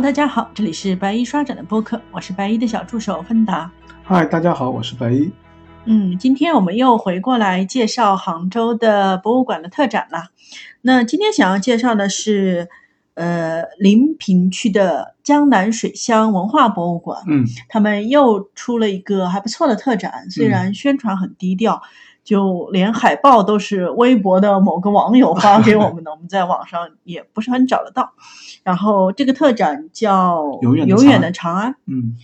[0.00, 3.70] Hello，大家好，这里是白衣刷展的播客，我是白衣的小助手芬达。
[4.02, 5.30] 嗨，大家好，我是白衣。
[5.84, 10.28] 嗯，今天我们又回过来介绍杭州的博物馆的特展了。
[10.80, 12.70] 那今天想要介绍的是，
[13.12, 17.22] 呃，临平区的江南水乡文化博物馆。
[17.28, 21.82] 嗯，他们又出了一个还不错的特展，虽然宣传很低调。
[22.30, 28.12] 就连海报都是微博的某个网友发给我们的， 我们在网上也不是很找得到。
[28.62, 32.14] 然后这个特展叫《永远的长安》，嗯，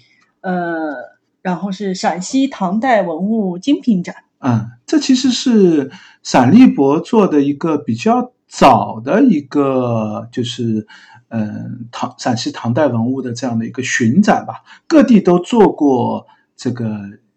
[0.42, 0.95] 呃，
[1.42, 4.14] 然后是陕西唐代文物精品展。
[4.38, 5.91] 嗯，这其实是
[6.23, 10.86] 陕历博做的一个比较早的一个，就是
[11.30, 16.86] 嗯唐陕西唐代文物的这样的一个巡展吧，各地都做过这个。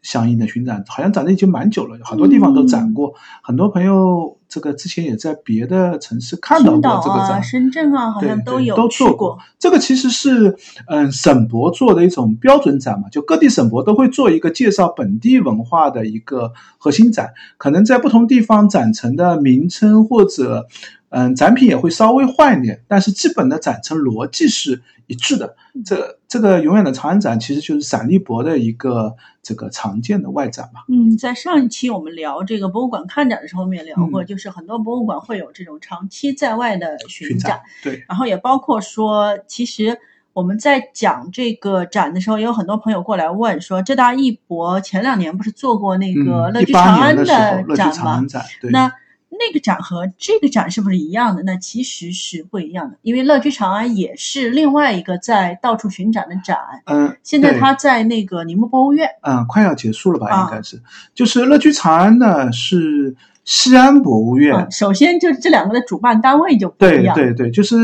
[0.10, 3.14] 相应的巡展好像展的已经蛮久了，很多地方都展过。
[3.44, 9.38] 很多朋友这个之前也在别的城市看到过这个展，深圳啊，好像都有都做过。
[9.60, 20.66] 这个其实是嗯省博做的一种标准展嘛，就各地省博都会做一个介绍本地文化的一个核心展，可能在不同地方展陈的名称或者
[21.10, 25.56] 嗯展品也会稍微换一点，但是基本的展陈逻辑是一致的。
[25.86, 29.18] 这这个永远的长安展其实就是陕历博的一个。
[29.42, 30.84] 这个常见的外展吧。
[30.90, 38.04] 嗯，在上一期我们聊这个博物馆看展的时候，我们也聊过，就是很多博物馆会有这种长期在外的巡展，对。
[38.08, 39.98] 然后也包括说，其实
[40.34, 47.66] 我们在讲这个展的时候，也有很多朋友过来问说，浙大艺博前两年不是做过那个乐居长安的展
[48.06, 48.24] 吗？
[48.70, 48.92] 那
[49.40, 51.42] 那个展和这个展是不是一样的？
[51.44, 56.58] 那其实是不一样的，因为乐居长安也是另外一个在到处巡展的展。
[56.86, 59.08] 嗯，现在它在那个宁波博物院。
[59.22, 60.44] 嗯，快要结束了吧？
[60.44, 60.82] 应该是，
[61.16, 63.16] 就是乐居长安呢是
[63.46, 64.70] 西安博物院。
[64.70, 67.16] 首先就是这两个的主办单位就不一样。
[67.16, 67.78] 对对对，就是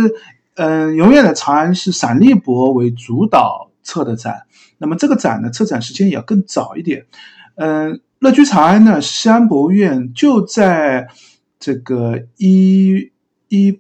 [0.55, 4.43] 嗯，永远的长安是陕历博为主导策的展，
[4.77, 7.05] 那么这个展呢，策展时间也要更早一点。
[7.55, 11.07] 嗯，乐居长安呢，西安博物院就在。
[11.59, 13.11] 这个一
[13.49, 13.79] 一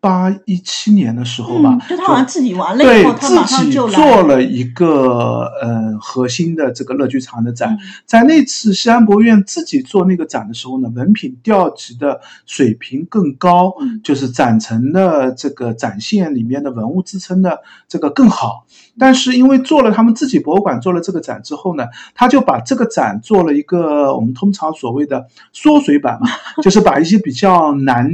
[0.00, 7.76] 八一七年的时候吧，就他好像自己玩了以后，他马上就做了一个呃核心的这个乐居场的展。
[8.06, 18.66] 在那次西安博物院自己做那个展的时候呢，文品调集的水平更高，就是展陈的这个展现里面的文物支撑的这个更好。
[18.98, 26.28] 但是因为做了他们自己博物馆做了这个展之后呢，他就把这个展做了一个我们通常所谓的缩水版嘛，
[26.62, 28.08] 就是把一些比较难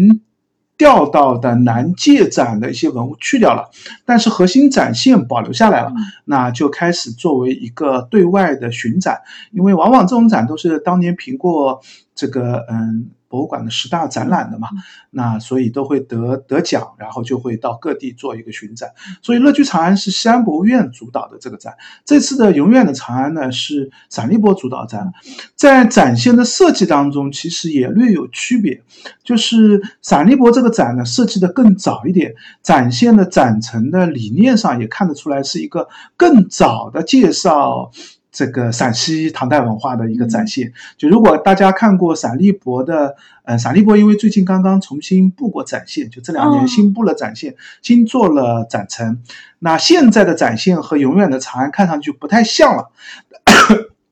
[0.76, 3.70] 调到的南界展的一些文物去掉了，
[4.04, 5.92] 但是核心展现保留下来了，
[6.24, 9.20] 那就开始作为一个对外的巡展，
[9.52, 11.80] 因为往往这种展都是当年评过
[12.14, 13.10] 这个嗯。
[13.34, 14.68] 博物馆的十大展览的嘛，
[15.10, 18.90] 那所以都会得得奖，然后就会到各地做一个巡展。
[19.22, 21.74] 所以乐居长安是西安博物院主导的这个展，
[22.04, 25.12] 这次的永远的长安呢是陕历博主导展，
[25.56, 28.80] 在展现的设计当中其实也略有区别，
[29.24, 37.90] 就是陕历博这个展呢设计的更早一点，展现的展陈的理念上也看得出来是一个更早的介绍。
[38.34, 43.14] 这个陕西唐代文化的一个展现，就如果大家看过陕历博的，
[43.44, 49.22] 呃，陕历博因为最近刚刚重新布过展现，就这两年新布了展现，新做了展陈，
[49.60, 52.90] 那现在的展现和永远的长安看上去不太像了，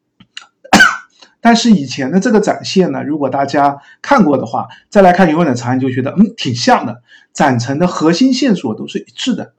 [1.42, 9.52] 但是以前的这个展现呢，如果大家看过的话，再来看永远的长安就觉得，嗯，挺像的，展陈的核心线索都是一致的。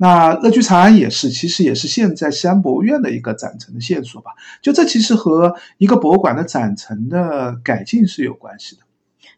[0.00, 4.30] 那乐居长安也是，其实也是现在西安博物院的一个展陈的线索吧。
[4.62, 8.82] 就这其实和一个博物馆的展陈的改进是有关系的。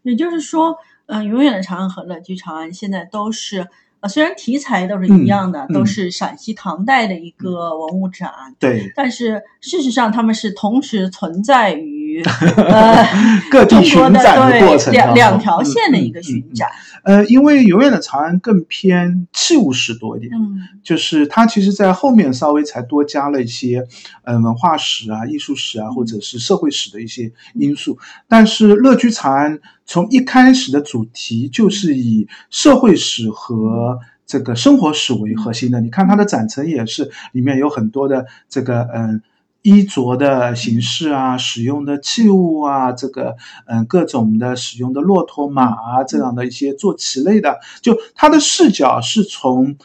[0.02, 3.66] 也就是说，嗯，永远的长安和乐居长安现在都是。
[4.02, 11.91] 呃，虽然题材都是一样的，都是陕西唐代的一个文物展，对，但是事实上他们是同时存在于
[12.56, 13.06] 呃
[13.50, 16.68] 各地巡展的过程两两条线的一个巡展。
[17.04, 23.84] 呃，因为永远的长安更偏器物史多一点，嗯，就是它其实在后面稍微才多加了一些
[24.24, 27.98] 嗯文化史啊、艺术史啊，或者是社会史的一些因素，
[28.28, 29.58] 但是乐居长安。
[29.84, 35.80] 从一开始的主题就是以社会史和这个生活史为核心的。
[35.80, 39.20] 你看它的展陈也是里面有很多的这个嗯
[39.62, 43.36] 衣着的形式啊，使用的器物啊，这个
[43.66, 49.76] 嗯各种的使用的骆驼马啊这样的一些坐骑类的，就他的视角是从。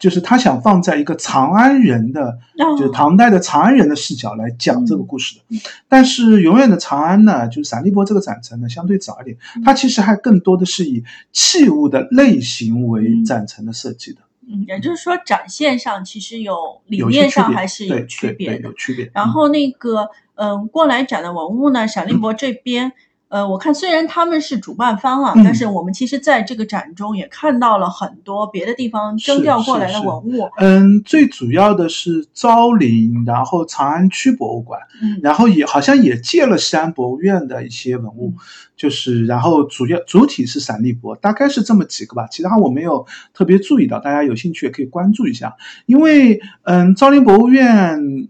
[0.00, 2.38] 就是他想放在一个长安人的，
[2.78, 5.60] 就是唐代的长安人的视角来讲这个故事的，
[5.90, 11.04] 但是永远的长安呢，就是陕历博这个展陈呢相对早一点，它其实还更多的是以
[11.34, 14.22] 器物的类型为展陈的设计的。
[14.50, 19.10] 嗯，也就是说，展现上其实有理念上还是有区别的，有区别。
[19.14, 22.92] 然后那个，嗯，过来展的文物呢，陕立博这边。
[23.30, 30.50] 呃，我看虽然他们是主办方啊，但是我们其实在这个展中也看到了很多别的地方征调过来的文物。
[30.58, 38.34] 嗯，最主要的是昭陵，然后长安区博物馆，嗯，然后也好像也借了西安博物院的一些文物，
[38.76, 45.54] 就是然后主要主体是陕历博，大概是这么几个吧，其他我没有特别注意到，大家有兴趣也可以关注一下，
[45.86, 48.28] 因为嗯，昭陵博物院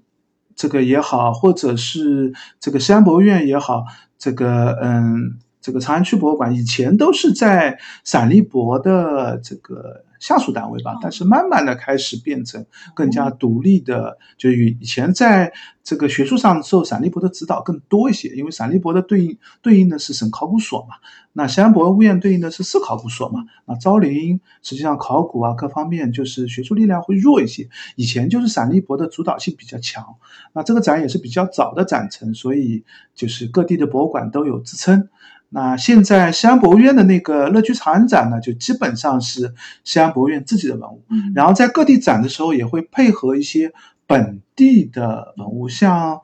[0.60, 3.86] 这个也好，或者是这个西安博物院也好。
[4.18, 12.64] 这个嗯，这个长安区博物馆以前都是在陕历博的这个下属单位吧，但是慢慢的开始变成
[12.94, 15.52] 更加独立的，就与以前在
[15.82, 20.96] 这个学术上受陕历博的指导更多一些，因为陕历博的对应对应的是省考古所嘛，
[21.32, 30.04] 那西安博物院对应的是市考古所嘛，那昭陵实际上考古啊各方面就是学术力量会弱一些，以前就是陕历博的主导性比较强，
[30.52, 32.84] 那这个展也是比较早的展陈，所以
[33.14, 35.08] 就是各地的博物馆都有支撑。
[35.50, 39.52] 那现在西安博物院的那个乐居长安展呢，就基本上是
[39.84, 41.02] 西安博物院自己的文物，
[41.34, 43.72] 然后在各地展的时候也会配合一些
[44.06, 46.20] 本地的文物，像。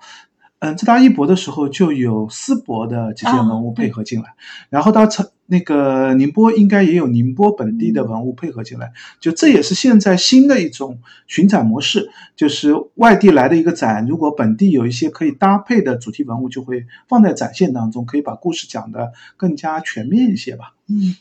[0.59, 4.35] 嗯，浙大一博的时候就有思博的这些文物配合进来，
[4.71, 20.75] 然后到成那个宁波应该也有宁波本地的文物配合进来，就这也是现在新的一种巡展模式，就是外地来的一个展，如果本地有一些可以搭配的主题文物，就会放在展现当中，可以把故事讲得更加全面一些吧。
[20.89, 21.17] 嗯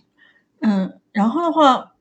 [0.62, 1.95] 嗯，然后的话。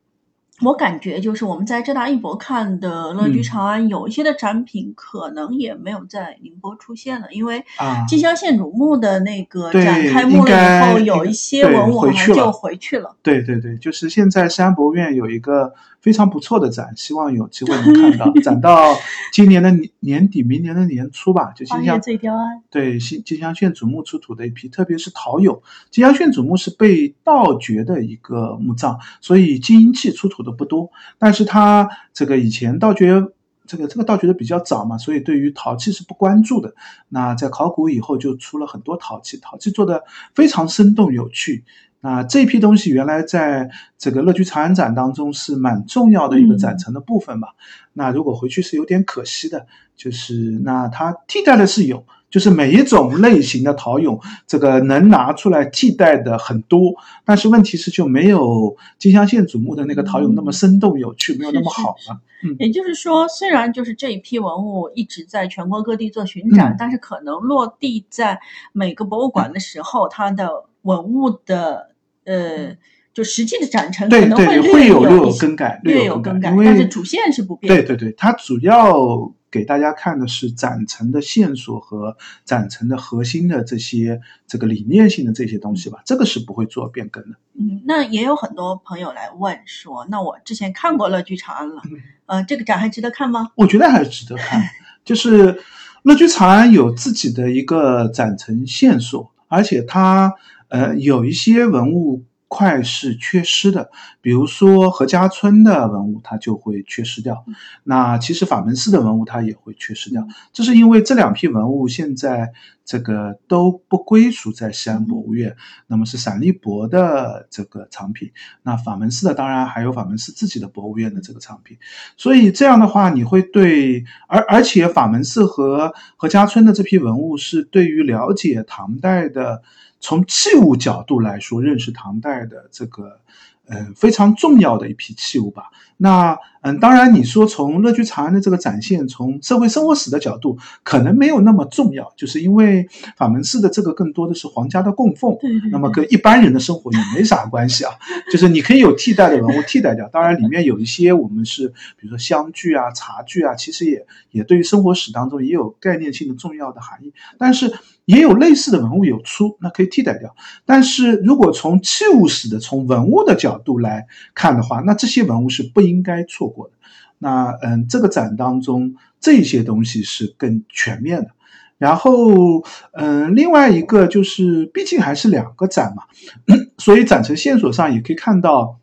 [0.63, 7.65] 我感觉就是我们在浙大一博看的乐居长安，有一些的展品可能也没有在宁波出现了，因为
[8.09, 13.17] 金乡县主墓的那个展开幕了以后，有一些文物好像就回去了。
[13.23, 15.75] 对对对，就是现在西安博物院有一个。
[16.05, 18.31] 非常不错的展，希望有机会能看到。
[18.43, 18.95] 展到
[19.33, 21.51] 今年的年年底，明年的年初吧。
[21.57, 22.63] 就金乡最雕安。
[22.71, 25.63] 对，金金乡县主墓出土的一批，特别是陶俑。
[25.91, 30.89] 金乡县主墓是被盗掘的一个墓葬，所以金银器出土的不多。
[31.19, 33.27] 但是他这个以前盗掘，
[33.67, 36.73] 这个这个盗掘的比较早嘛，所以对于陶器是不关注的。
[37.09, 40.05] 那在考古以后，就出了很多陶器，陶器做的
[40.35, 41.65] 非常生动有趣。
[42.01, 47.49] 那这批东西原来在这个乐居长安展当中是蛮重要的一个展陈的部分吧？
[47.95, 49.67] 那如果回去是有点可惜的，
[49.97, 56.93] 就是那它替代的是有，就是每一种类型的陶俑，这个能拿出来替代的很多，
[57.25, 62.21] 但是问题是就没有金乡县主墓的那个陶俑那么生动有趣，没有那么好了。
[62.43, 68.41] 嗯，也就是说，虽然就是这一批文物一直在全国各地做巡展，但是可能落地在
[68.73, 71.91] 每个博物馆的时候，它的文物的。
[72.27, 72.75] 呃，
[73.13, 77.71] 就实际的展陈可能会会有略有更改，略有更改，但是主线是不变。
[77.71, 87.37] 对对对，它主要给大家看的是展陈的线索和展陈的核心的这些这个理念性的这些东西吧，这个是不会做变更的。
[87.57, 91.83] 嗯，那也有很多朋友来问说，那我之前看过乐居长安了，
[92.27, 93.53] 呃，这个展还值得看吗？
[93.55, 94.61] 我觉得还是值得看，
[95.05, 95.63] 就是
[96.03, 100.35] 乐居长安有自己的一个展陈线索，而且它。
[100.69, 107.45] 呃，有一些文物块是缺失的，比如说何家村的文物，它就会缺失掉。
[107.83, 112.53] 那其实法门寺的文物它也会缺失掉，这是因为这两批文物现在
[112.85, 115.57] 这个都不归属在西安博物院，
[115.89, 118.31] 那么是陕历博的这个藏品。
[118.63, 121.77] 那法门寺的当然还有法门寺自己的博物院的这个藏品，
[122.17, 129.63] 所以这样的话，你会对而而且法门寺和何家村的这批文物是对于了解唐代的。
[130.05, 133.21] 从器物角度来说，认识唐代的这个，
[133.69, 135.71] 嗯，非常重要的一批器物吧。
[135.97, 145.39] 那，嗯，当然，你说从乐居长安的这个展现，从社会生活史的角度，可能没有那么重要，就是因为法门寺的这个更多的是皇家的供奉，
[145.73, 147.93] 那么跟一般人的生活也没啥关系啊。
[148.31, 157.73] 就是你可以有替代的文物替代掉，当然里面有一些我们是，比如说香具啊、茶具啊，其实也也对于生活史当中也有概念性的重要的含义，但是
[158.05, 160.35] 也有类似的文物有出，那可以替代掉。
[160.67, 165.85] 但是如果从器物史的、从文物的角度来看的话，那这些文物是不。
[165.85, 166.73] 应该错过的，
[167.19, 171.33] 那嗯，这个展当中这些东西是更全面的。
[171.77, 176.05] 然后嗯，另外一个就是，毕竟还是两个展嘛，
[176.79, 178.81] 所以展陈线索上也可以看到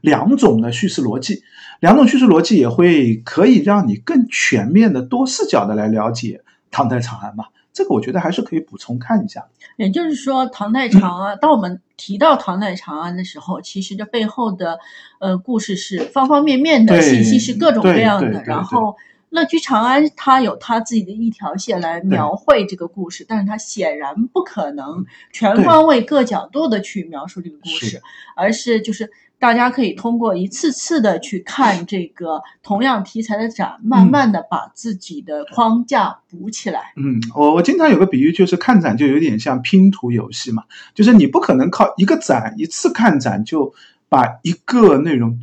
[0.00, 1.42] 两种的叙事逻辑，
[1.80, 7.46] 两种叙事逻辑也会可以让你更全面的多视角的来了解唐代长安嘛。
[7.76, 9.44] 这个我觉得还是可以补充看一下。
[9.76, 14.78] 也就是说，唐代长安，当我们提到唐代长安的时候，其实这背后的
[15.18, 18.42] 呃故事是方方面面的，信息是各种各样的。
[18.44, 18.96] 然后
[19.28, 28.00] 乐居长安，它有它自己的一条线来描绘这个故事，但是它显然不可能全方位、各角度的去描述这个故事，
[28.34, 29.12] 而是就是。
[29.38, 36.92] 大家可以通过一次次的去看这个 同样题材的展，慢慢的把自己的框架补起来。
[36.96, 40.64] 嗯，我我经常有个比喻，就是看展就有点像拼图游戏嘛，
[40.94, 43.74] 就是你不可能靠一个展一次看展就
[44.08, 45.38] 把一个内容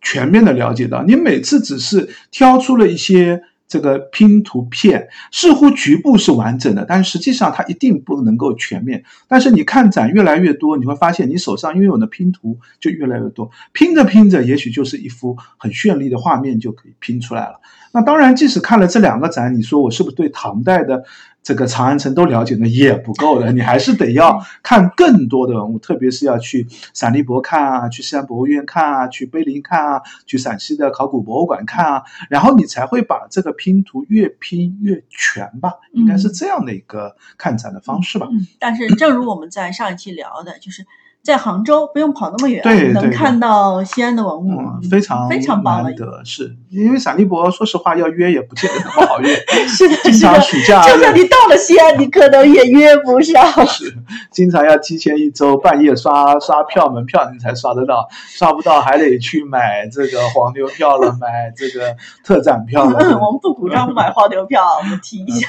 [0.00, 3.42] 全面的了解到，你每次只是挑出了一些。
[3.68, 9.04] 这个拼图片似乎局部是完整的，但是实际上它一定不能够全面。
[9.26, 17.60] 但是你看展越来越多，你会发现你手上拥有的拼图就越来越多，拼着拼着，也许就是一幅很绚丽的画面就可以拼出来了。
[17.92, 21.04] 那当然，即使看了这两个展，你说我是不是对唐代的？
[21.46, 38.26] 这个长安城都了解的也不够的，你还是得要看更多的文物，特别是要去陕历博看啊，去西安博物院看啊，去碑林看啊，去陕西的考古博物馆看啊，然后你才会把这个拼图越拼越全吧，应该是这样的一个看展的方式吧。
[38.58, 40.84] 但是，正如我们在上一期聊的，就是。
[41.26, 46.22] 在杭州不用跑那么远，对能看到西安的文物，非常非常难得。
[46.24, 49.34] 是因为陕历博，说实话要约也不见得那么好约。
[49.66, 53.44] 是的，经常暑假，就算你到了西安，你可能也约不上。
[53.66, 53.92] 是，
[54.30, 62.98] 经常要提前一周半夜刷刷票，门票你才刷得到，刷不到还得去买这个黄牛票了，买这个特展票了。
[63.18, 65.48] 我们不鼓张买黄牛票，我们提一下。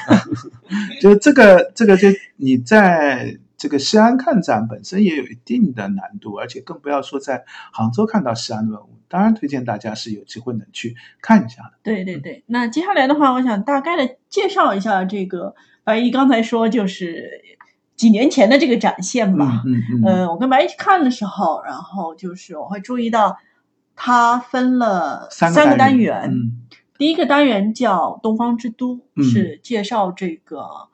[1.00, 3.38] 就这个，这个就你在。
[3.58, 8.90] 这个西安看展本身也有一定的难度，而且更不要说在杭州看到西安的文物。
[9.08, 11.72] 当然，推荐大家是有机会能去看一下的。
[11.82, 17.42] 对对对，那接下来的话，我想大概的介绍一下这个白毅刚才说就是
[17.96, 19.64] 几年前的这个展现吧。
[19.66, 20.04] 嗯嗯。
[20.04, 23.38] 呃，我跟白毅去看的时候，然后就是我会注意到
[23.96, 26.30] 它分了三个单元。
[26.30, 26.62] 嗯。
[26.96, 30.88] 第一个单元叫“东方之都”，是介绍这个。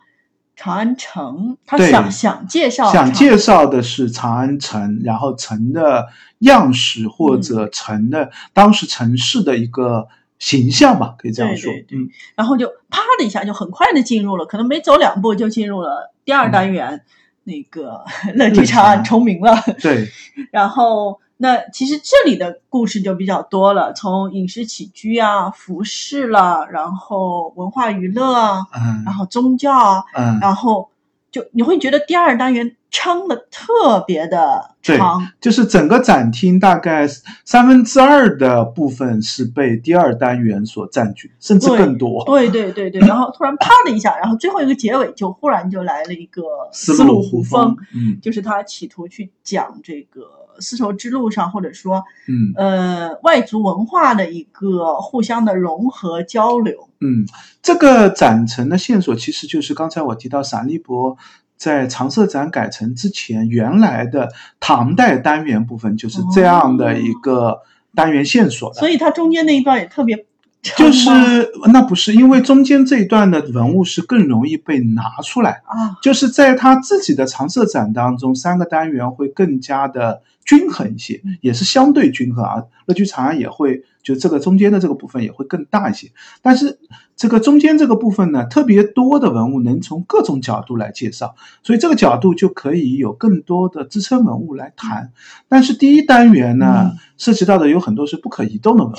[0.57, 6.07] 长安城，他想想介绍，想介绍的是长安城，然后城的
[6.41, 10.09] 样式或者城的当时城市的一个
[10.39, 11.73] 形象吧，可以这样说。
[11.91, 17.03] 嗯，然后就啪的一下，就很快的进入了，可能没走两步就进入了第二单元，
[17.45, 19.57] 那个乐居长安重名 了。
[19.81, 20.09] 对，
[20.51, 21.21] 然后。
[21.45, 28.67] 那其实这里的故事就比较多了，从饮食起居啊、服饰啦，然后文化娱乐啊，
[29.05, 30.89] 然后宗教啊，嗯然后
[31.31, 37.07] 就你会觉得第二单元撑的特别的长，就是整个展厅大概
[37.45, 42.25] 三分之二的部分是被第二单元所占据，甚至更多。
[42.25, 50.44] 对对对对，然后突然啪的一下，然后最后一个结尾就忽然就来了一个丝路胡风，嗯，就是他企图去讲这个。
[50.61, 56.89] 丝绸之路上，或者说，嗯，呃，外族文化的一个互相的融合交流。
[57.01, 57.27] 嗯，
[57.63, 61.17] 这个展陈的线索其实就是刚才我提到陕历博
[61.57, 64.31] 在常设展改成之前，原来的
[64.61, 67.61] 唐代单元部分就是这样的一个
[67.95, 68.81] 单元线索的。
[68.81, 70.27] 所以它中间那一段也特别。
[70.79, 71.11] 就是
[71.73, 82.65] 那不是，因为中间这一段的文物是更容易被拿出来啊，就是在他自己的常设展当中，三个单元会更加的均衡一些，也是相对均衡啊。
[82.87, 86.11] 乐居长安也会，就这个中间的这个部分也会更大一些。
[86.41, 86.79] 但是
[87.15, 95.13] 这个中间这个部分呢，特别多的文物能从各种角度来介绍，所以这个角度就可以有更多的支撑文物来谈。
[95.47, 98.97] 但是第一单元呢，涉及到的有很多是不可移动的文物。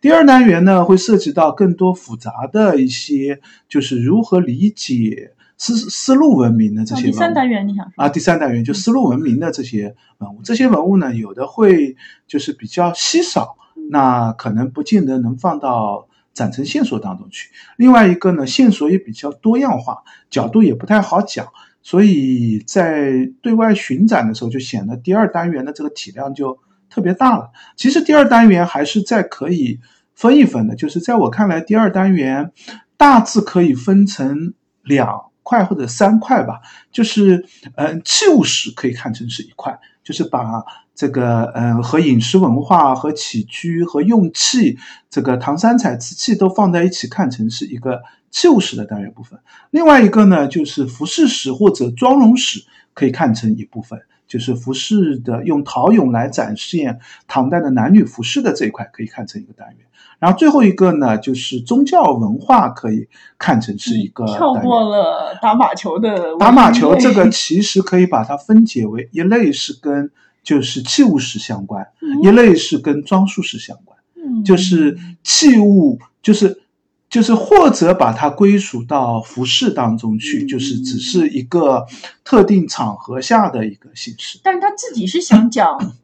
[0.00, 7.06] 第二单元呢，会涉及到更多复杂的一些，就是如何理解丝丝路文明的这些。
[7.06, 8.08] 第三单元你想说啊？
[8.08, 11.96] 第三单元就丝路文明的这些文物，这些文物呢，有的会
[12.28, 13.56] 就是比较稀少，
[13.90, 17.50] 那可能不见得能放到展成线索当中去。
[17.76, 21.48] 另外一个呢，线索也比较多样化，角度也不太好讲，
[21.82, 26.56] 所以在对外巡展的时候，就显得第二单元的这个体量就。
[26.90, 29.78] 特别大了，其实第二单元还是在可以
[30.14, 32.50] 分一分的，就是在我看来，第二单元
[32.96, 36.60] 大致可以分成两块或者三块吧。
[36.90, 40.64] 就是嗯，器物史可以看成是一块，就是把
[40.94, 44.76] 这个嗯和饮食文化和起居和用器
[45.08, 49.38] 这个唐三彩瓷器都放在一起看成是一个器物史的单元部分。
[49.70, 52.64] 另外一个呢，就是服饰史或者妆容史
[52.94, 54.00] 可以看成一部分。
[54.28, 59.78] 就是服饰的用陶俑来展现唐代的男女服饰的这一块，可以看成一个单元。
[60.20, 63.08] 然后最后一个呢，就是宗教文化，可以
[63.38, 64.26] 看成是一个。
[64.26, 66.36] 跳过了打马球的。
[66.38, 70.10] 打马球这个其实可以把它分解为一类是跟
[70.42, 71.86] 就是器物史相关，
[72.22, 73.96] 一类是跟装束史相关。
[74.16, 76.62] 嗯，就是器物，就是
[77.10, 81.86] 就是或者把它归属到服饰当中去，就是只是一个
[82.24, 84.38] 特定场合下的一个形式。
[84.42, 85.94] 但是他自己是想 讲。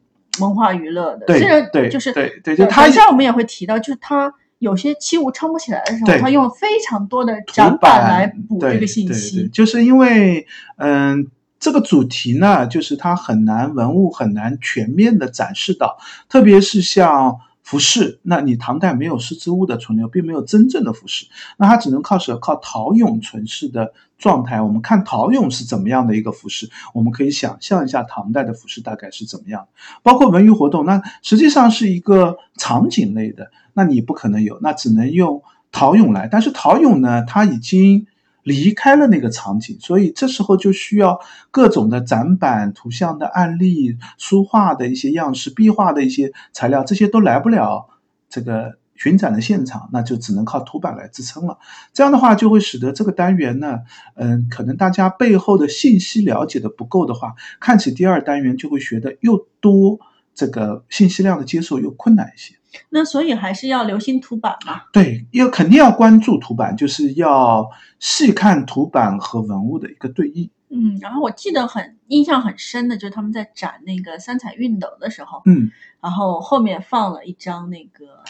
[0.41, 1.39] 文化娱乐的，对
[1.71, 10.45] 对，就是对对，就他等下我们也会提到，就是他有些器物撑不起来的时候，他用非常多的展板来补这个信息，就是因为
[10.75, 11.25] 嗯，
[11.57, 15.97] 这个主题呢，就是它很难文物很难全面的展示到，
[16.27, 17.39] 特别是像。
[17.65, 21.25] 服饰，那你唐代没有丝织物的存留，并没有真正的服饰，
[21.57, 24.61] 那它只能靠什靠陶俑存世的状态。
[24.61, 29.67] 我们看陶俑是怎么样的一个服饰，我们可以想象一下唐代的服饰大概是怎么样。
[30.03, 35.41] 包括文娱活动，那实际上是一个场景类的，那你不可能有，那只能用
[35.71, 36.29] 陶俑来。
[36.31, 38.05] 但是陶俑呢，它已经。
[38.45, 47.89] 离开了那个场景，所以这时候就需要各种的展板、图像的案例、书画的一些样式、壁画的一些材料，这些都来不了
[48.29, 51.57] 这个巡展的现场，那就只能靠图板来支撑了。
[51.91, 53.79] 这样的话，就会使得这个单元呢，
[54.13, 59.99] 嗯，可能大家背后的信息了解的不够的话，看起第二单元就会学的又多，
[60.35, 62.55] 这个信息量的接受又困难一些。
[62.89, 64.83] 那所以还是要留心图板嘛？
[64.91, 70.49] 对，要肯定要关注图板，就是要细看图板和文物的一个对应。
[70.69, 78.23] 嗯，然后我记得很印象很深的，就是他们在展那个三彩熨斗的时候，嗯，然后后面放了一张那个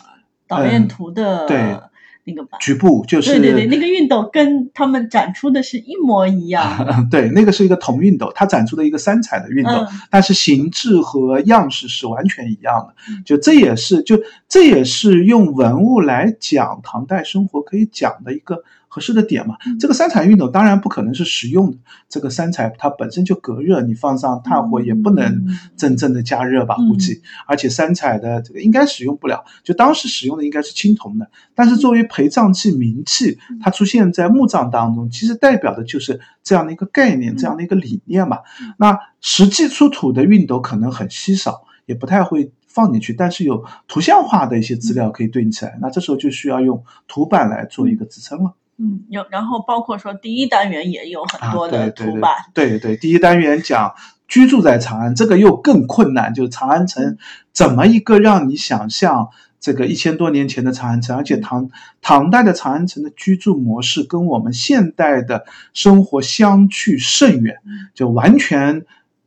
[0.47, 1.47] 导演图的。
[1.47, 1.79] 对。
[2.25, 7.07] 那个吧，局部就是对对对，那个熨斗跟他们展出的是一模一样。
[7.09, 12.95] 对，那个是一个铜熨斗，它展出的一个三彩的熨斗，但是形制和样式是完全一样的。
[13.23, 18.63] 就这也是就这也是用文物来讲唐代生活可以讲的一个。
[18.95, 21.77] 合适的点嘛，这个三彩熨斗当然不可能是实用的。
[22.07, 26.75] 这个三彩它本身就隔热，你放上炭火也不能真正的加热吧？
[26.75, 29.43] 估计，而且三彩的这个应该使用不了。
[29.65, 38.39] 就当时使用的应该是青铜的，但是作为陪葬器、冥器，它出现在墓葬当中，其实代表的就是这样的一个概念，这样的一个理念嘛。
[38.77, 45.77] 那实际出土的熨斗可能很稀少，也不太会放进去，但是有图像化的一些资料可以对应起来。
[45.81, 48.53] 那这时候就需要用图板来做一个支撑了。
[48.77, 53.95] 嗯，有，然后包括说第一单元也有很多的图板，对对，第一单元讲
[54.27, 57.17] 居住在长安，这个又更困难，就是长安城
[57.53, 61.69] 怎么一个让你想象这个一千多年前的长安城，而且唐
[62.01, 67.55] 唐代的长安城的居住模式跟我们现代的生活相去甚远，
[67.93, 68.85] 就完全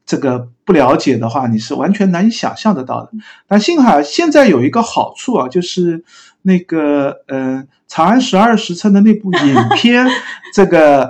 [0.09, 3.12] 这个不了解的话，你是完全难以想象得到的。
[3.47, 6.03] 但幸好现在有一个好处啊，就是
[6.42, 7.64] 那个呃。
[7.90, 10.07] 《长安十二时辰》的那部影片，
[10.53, 11.09] 这个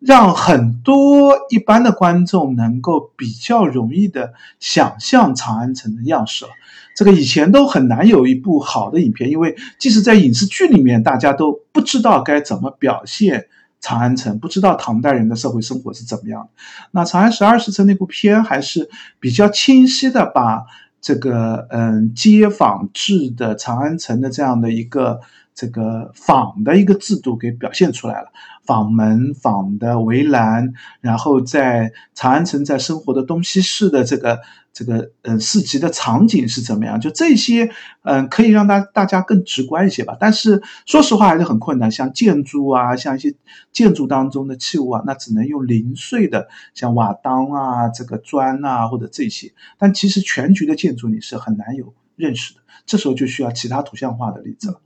[0.00, 6.50] 让很多一般的观众能够比较容易的想象长安城的样式了。
[6.96, 13.46] 这个以前都很难有一部好的影片，因为即使在影视剧里面，大家都不知道该怎么表现
[13.80, 16.48] 长安城，不知道唐代人的社会生活是怎么样的。
[16.90, 18.88] 那《长安十二时辰》那部片还是
[19.20, 20.64] 比较清晰的把
[21.00, 25.20] 这个嗯街坊制的长安城的这样的一个。
[25.60, 28.28] 这个坊的一个制度给表现出来了，
[28.64, 34.38] 坊门、坊的围栏，然后在长安城在生活的东西市的这个
[34.78, 37.00] 这个嗯市集的场景是怎么样？
[37.00, 37.68] 就这些
[38.02, 40.16] 嗯可以让大大家更直观一些吧。
[40.20, 43.34] 但是说实话还是很困难，像建筑啊，像一些
[43.72, 49.52] 建筑当中的器物啊，那只能用零碎的，像瓦当啊、这个砖啊或者这些。
[49.78, 54.80] 但其实全局的建筑你是很难有认识的，这时候就需要其他图像化的例子了。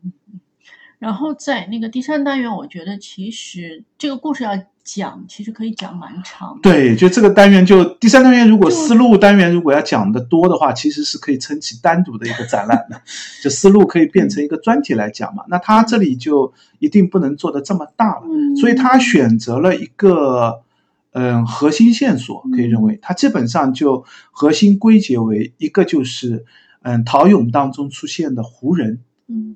[0.99, 4.53] 然后在那个第三单元，我觉得其实这个故事要
[4.85, 6.59] 讲，其实可以讲蛮长。
[6.63, 13.01] 对，就这个单元，就第三单元，如果思路单元如果要讲的多的话，其实是可以撑起单独的一个展览的。
[13.43, 15.45] 就思路可以变成一个专题来讲嘛。
[15.49, 18.23] 那他这里就一定不能做的这么大了，
[18.61, 20.63] 所以他选择了一个
[21.13, 26.45] 嗯核心线索，可以认为他基本上就核心归结为一个就是
[26.83, 29.01] 嗯陶俑当中出现的胡人。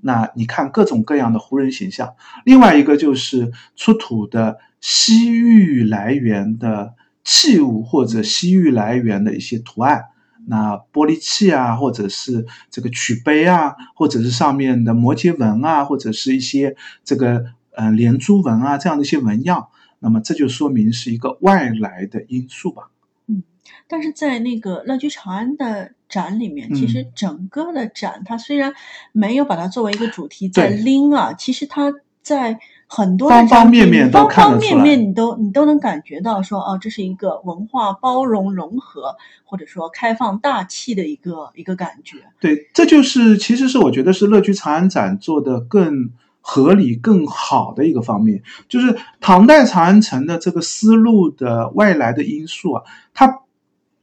[0.01, 2.15] 那你看各种各样的胡人形象，
[2.47, 4.57] 另外一个就是出土的
[4.88, 6.94] 西域来源的
[7.25, 10.05] 器物或者西域来源的一些图案，
[10.46, 19.66] 那玻璃器啊，或者是这个曲杯啊，或者是上面的摩羯纹啊，或者是一些这个嗯连珠纹啊这样的一些纹样，
[19.99, 22.90] 那么这就说明是一个外来的因素吧。
[23.27, 23.42] 嗯，
[23.88, 28.72] 但是在那个乐居长安的展里面，其实整个的展它虽然
[29.11, 32.61] 没有把它作为一个主题在拎啊，其实它在。
[32.87, 42.18] 很多方方面面方方面面，你都你都能感觉到说，哦，这是一个文化包容融合，或者说开放大气的一个一个感觉。
[42.40, 53.40] 对，这就是其实是我觉得是乐居长安展做的更合理、更好的一个方面，就是唐代长安城的这个思路的外来的因素啊，它。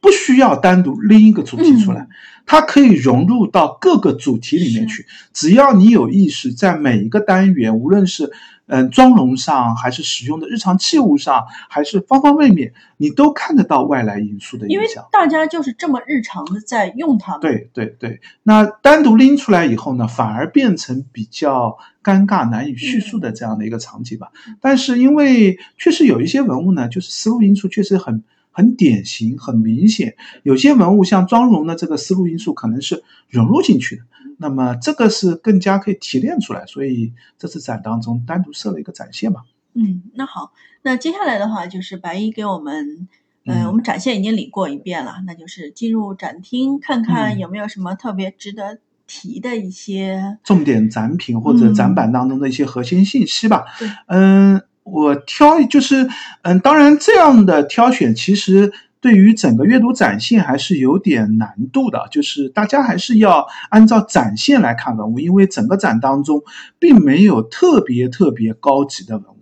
[0.03, 2.09] 不需要单独拎一个主题出来，
[2.45, 5.05] 它可以融入到各个主题里面去。
[5.31, 8.29] 只要你有意识，在每一个单元，无论是
[8.73, 14.81] 嗯妆容上，还是使用的日常器物上，还是方方面面，你都看得到外来因素的影响。
[14.81, 17.41] 因为大家就是这么日常的在用它们。
[17.41, 24.29] 对对对，那单独拎出来以后呢，反而变成比较尴尬、难以叙述的这样的一个场景吧。
[24.59, 28.23] 但是因为确实有一些文物呢，就是丝路因素确实很。
[28.53, 30.15] 很典型，很明显。
[30.43, 34.03] 有些文物像妆容的这个思路因素，可能是融入进去的。
[34.37, 36.65] 那么这个是更加可以提炼出来。
[36.67, 39.41] 所以这次展当中单独设了一个展现嘛。
[39.73, 43.07] 嗯，那好，那接下来的话就是白衣给我们，
[43.45, 53.65] 嗯，我们展现已经领过一遍了，那就是进入展厅看看有没有什么特别值得提的一些重点展品或者展板当中的一些核心信息吧。
[53.79, 54.61] 对，嗯。
[54.83, 56.09] 我挑就是，
[56.41, 66.41] 嗯，当然这样的挑选其实对于整个阅读展现还是有点难度的，就是大家还是要按照展现来看文物，因为整个展当中
[66.79, 69.37] 并没有特别特别高级的文物，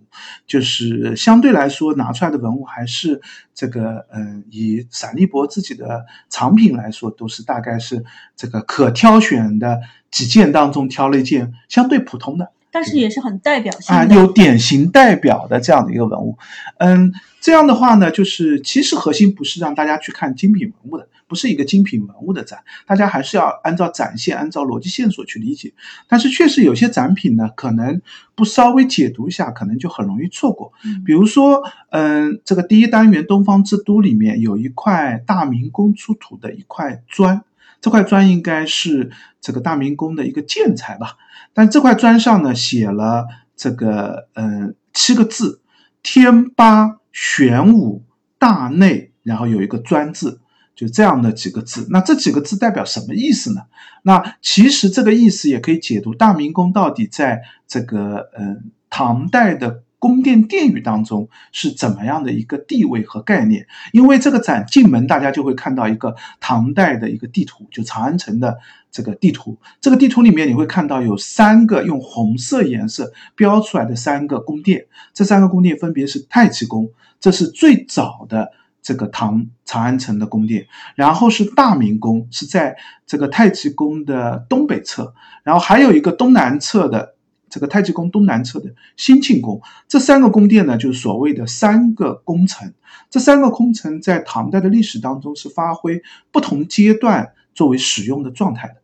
[0.46, 3.20] 就是相对来说拿出来的文物还是
[3.54, 8.04] 这个，嗯，以闪立博自己的藏品来说，都是大概是
[8.36, 12.50] 这个可挑选的几件当中挑了一件相对普通的。
[12.72, 16.38] 但是也是很代表性啊，有典型代表的这样的一个文物，
[16.78, 25.74] 嗯，这样的话呢，就是其实核心不是让大家去看精品文物的，不是一个精品文物的展，大家还是要按照展现、按照逻辑线索去理解。
[26.08, 28.00] 但是确实有些展品呢，可能
[28.34, 30.72] 不稍微解读一下，可能就很容易错过。
[31.04, 37.44] 比如说，嗯，这个第一单元东方之都里面有一块大明宫出土的一块砖。
[37.82, 41.18] 这块砖应该是这个大明宫的一个建材吧，
[41.52, 45.60] 但这块砖上呢写了这个嗯七个字：
[46.02, 48.04] 天八玄武
[48.38, 50.40] 大内，然后有一个砖字，
[50.74, 51.86] 就这样的几个字。
[51.90, 53.62] 那这几个字代表什么意思呢？
[54.04, 59.82] 那其实这个意思也可以解读大明宫到底在这个嗯唐代的。
[60.02, 63.68] 宫殿殿宇当中是怎么样的一个地位和概念？
[63.92, 68.58] 因为这个展进门，大家就会看到一个唐代的一个地图，就长安城的
[68.90, 69.56] 这个地图。
[69.80, 78.50] 这个地图里面你会看到有三个用红色颜色标出来的三个宫殿，这三个宫殿分别是太极宫，这是最早的
[78.82, 87.14] 这个唐长安城的宫殿，然后是大明宫，是在这个太极宫的东北侧，然后还有一个东南侧的。
[87.52, 92.72] 这个太极宫东南侧的兴庆宫，这三个宫殿呢，就是所谓的三个宫城。
[93.10, 98.76] 这三个宫城在唐代的历史当中是发挥不同阶段作为使用的状态的。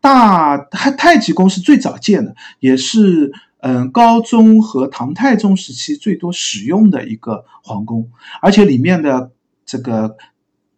[0.00, 8.08] 大太太极宫是最早建的，也是嗯高宗和唐太宗时期最多使用的一个皇宫，
[8.40, 9.32] 而且里面的
[9.66, 10.16] 这个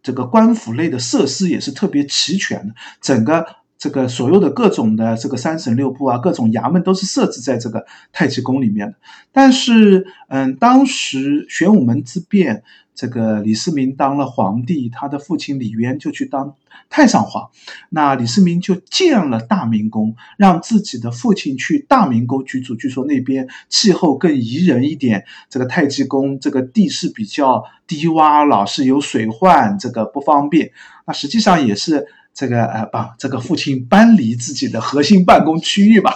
[0.01, 3.45] 这个官府类的设施也是特别齐全的，整个。
[3.77, 8.95] 这个所有的各种的这个三省六部啊，各种衙门都是设置在这个太极宫里面的。
[9.31, 12.63] 但是，嗯，当时玄武门之变，
[12.95, 16.55] 这个李世民当了皇帝，他的父亲李渊就去当
[16.89, 17.49] 太上皇，
[17.89, 22.75] 那李世民就建了大明宫，让自己的父亲去大明宫居住。
[22.75, 25.25] 据说那边气候更宜人一点。
[25.49, 30.71] 这个太极宫这个地势比较低洼，老是有水患，这个不方便。
[31.05, 32.07] 那实际上也是。
[32.35, 36.11] 这个呃，把这个父亲搬离自己的核心办公区域吧。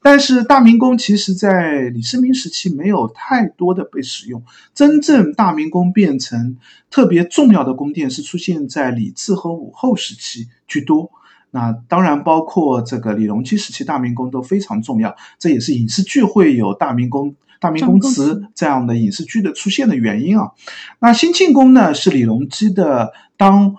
[0.00, 4.40] 但是大明宫其实在李世民时期没有太多的被使用，
[4.72, 6.56] 真正大明宫变成
[6.88, 11.10] 特别重要的宫殿是出现在李治和武后时期居多。
[11.50, 15.16] 那当然包括这个李隆基时期，大明宫都非常重要。
[15.40, 20.52] 这也是影视剧会有大明宫、大明宫词这样的影视剧的出现的原因啊。
[21.00, 23.74] 那兴庆宫呢，是李隆基的当。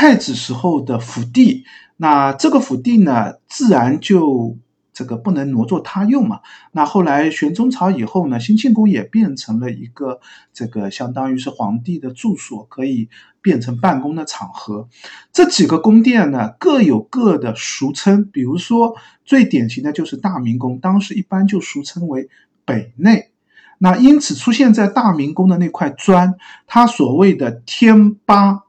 [0.00, 1.64] 太子时候的府邸，
[1.96, 4.56] 那这个府邸呢，自然就
[4.92, 6.38] 这个不能挪作他用嘛。
[6.70, 10.20] 那后来玄宗朝以后呢，兴庆宫也变成了一个
[10.54, 13.08] 这个相当于是皇帝的住所，可以
[13.42, 14.88] 变成办公的场合。
[15.32, 22.28] 这几个宫殿呢，各有各的俗称，比如说最典型的就是大明宫，当时一般就俗称为
[22.64, 23.32] 北内。
[23.78, 26.36] 那因此出现在大明宫的那块砖，
[26.68, 28.62] 它所谓的天八。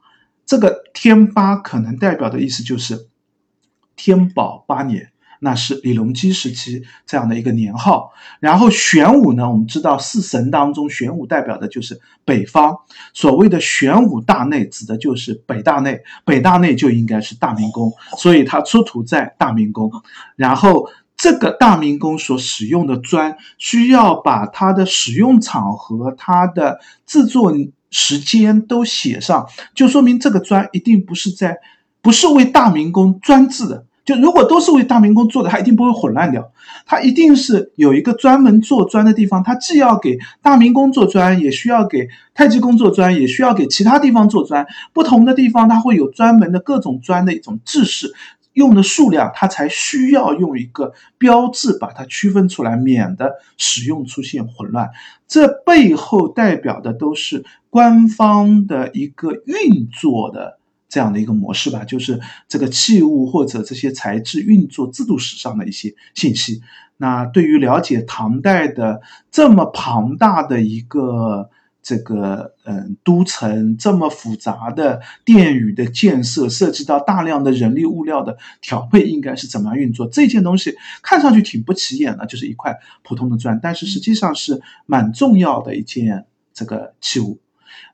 [0.50, 3.06] 这个天八可能代表的意思就是
[3.94, 5.12] 天宝八年。
[5.42, 12.76] 那是李隆基时期这样的一个年号，然后玄武呢，我们知道四神当中玄武代表的就是北方，
[13.14, 19.90] 所谓的玄武大内指的就是北大内，北大内就应该是大明宫，所以它出土在大明宫，
[20.36, 27.56] 然后这个大明宫所使用的砖需要把它的使用场合、它的制作
[27.90, 31.58] 时间都写上，就说明这个砖一定不是在，
[32.00, 33.86] 不是为大明宫专制的。
[34.02, 36.50] 就如果都是为大明宫做的，它一定不会混乱掉。
[36.86, 44.66] 它一定是有一个专门做砖的地方，它既要给大明宫做砖，也需要给太极宫做砖，也需要给其他地方做砖。
[44.92, 48.12] 不同的地方，它会有专门的各种砖的一种制式，
[48.54, 54.90] 用的数量，它才需要用一个标志把它区分出来，免得使用出现混乱。
[55.28, 60.58] 这背后代表的都是官方的一个运作的。
[60.92, 66.62] 这样的一个模式吧，就是这个器物或者这些材质运作制度史上的一些信息。
[66.96, 71.48] 那对于了解唐代的这么庞大的一个
[71.80, 80.08] 这个嗯都城，这么复杂的殿宇的建设，涉及到大量的人力物料的调配，应该是怎么样运作？
[80.08, 87.38] 这件东西看上去挺不起眼的，就是一块普通的砖，但是实际上是蛮重要的一件这个器物。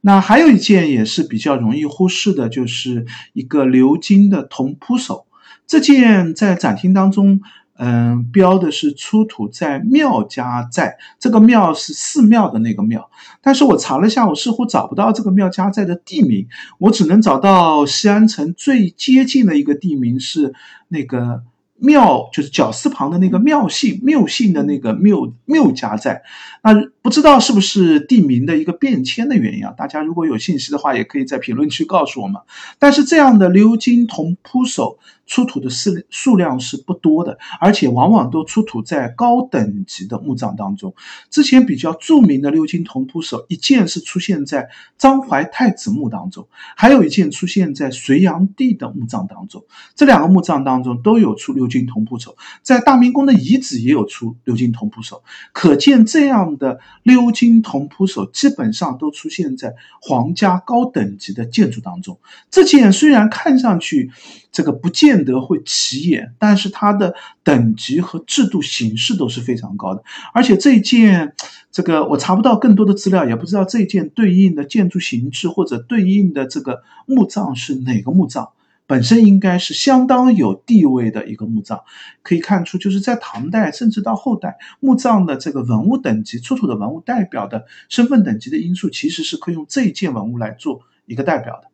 [0.00, 5.26] 那还有一件也是比较容易忽视的，就是一个鎏金的铜铺手。
[5.66, 7.40] 这件在展厅当中，
[7.76, 13.10] 嗯，标的是出土在庙家寨，这个庙是寺庙的那个庙。
[13.42, 16.46] 但是我查了一下，我似乎找不到这个庙家寨的地名，
[16.78, 20.54] 我只能找到西安城最接近的一个地名是
[20.88, 21.42] 那个。
[21.78, 26.22] 庙就是绞丝旁的那个庙姓，缪姓的那个缪缪家寨，
[26.62, 29.72] 那不知道是不是地名的一个变迁的原因啊？
[29.76, 32.40] 大家如果有信息的话，也可以在评论区告诉我们。
[32.78, 34.98] 但是这样的鎏金铜铺首。
[35.26, 40.94] 出土的数数量是不多的，而且往往都出土在高等级的墓葬当中。
[41.30, 49.64] 之前比较著名的鎏金铜铺手，一件是出现在张怀太子墓当中，还有一件出现在隋炀帝的墓葬当中。
[49.96, 55.24] 这两个墓葬当中都有出鎏金铜铺手，在大明宫的遗址也有出鎏金铜铺手。
[55.52, 62.20] 可见这样的鎏金铜铺手基本上都出现在皇家高等级的建筑当中。
[62.48, 64.12] 这件虽然看上去
[64.52, 65.15] 这个不见。
[65.24, 70.02] 得会起眼，但是它的等级和制度形式都是非常高的。
[70.34, 71.34] 而且这件，
[71.70, 78.48] 这个我查不到更多的资料，也不知道这件对应的建筑形制或者对应的这个墓葬是哪个墓葬。
[78.88, 81.80] 本身应该是相当有地位的一个墓葬，
[82.22, 91.68] 可以看出，就是在唐代甚至到后代，墓葬的这个文物等级出土的文物代表的身份等级的因素，其实是可以用这一件文物来做一个代表的。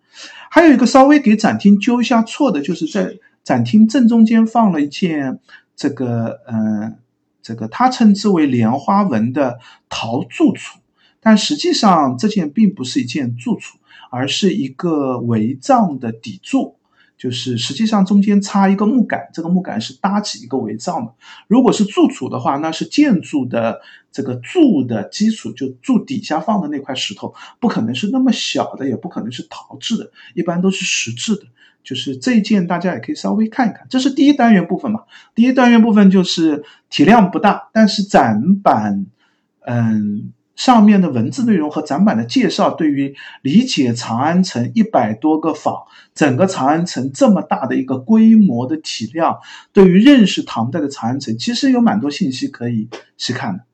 [0.50, 3.14] 还有一个稍微给展厅纠一下错的，就是在。
[3.44, 5.40] 展厅正中间放了一件
[5.74, 6.98] 这个，嗯，
[7.42, 10.78] 这个他称之为莲花纹的陶柱础，
[11.20, 13.78] 但实际上这件并不是一件柱础，
[14.10, 16.76] 而是一个帷帐的底座，
[17.22, 21.14] 就是实际上中间插一个木杆，这个木杆是搭起一个围帐的。
[21.46, 23.80] 如果是柱础的话，那是建筑的
[24.10, 31.42] 这个柱的基础，就柱底下放的那块石头，不可能是那么小的，也不可能是陶制的，一般都是石制的。
[31.84, 33.86] 就是这一件，大家也可以稍微看一看。
[33.88, 35.02] 这是第一单元部分嘛？
[35.32, 39.06] 第一单元部分就是体量不大，但是展板，
[39.60, 40.32] 嗯，
[40.62, 45.74] 上面的文字内容和展板的介绍，对于理解长安城一百多个坊，
[46.14, 49.40] 整个长安城这么大的一个规模的体量，
[49.72, 53.64] 对于认识唐代的长安城，其实有蛮多信息可以去看的。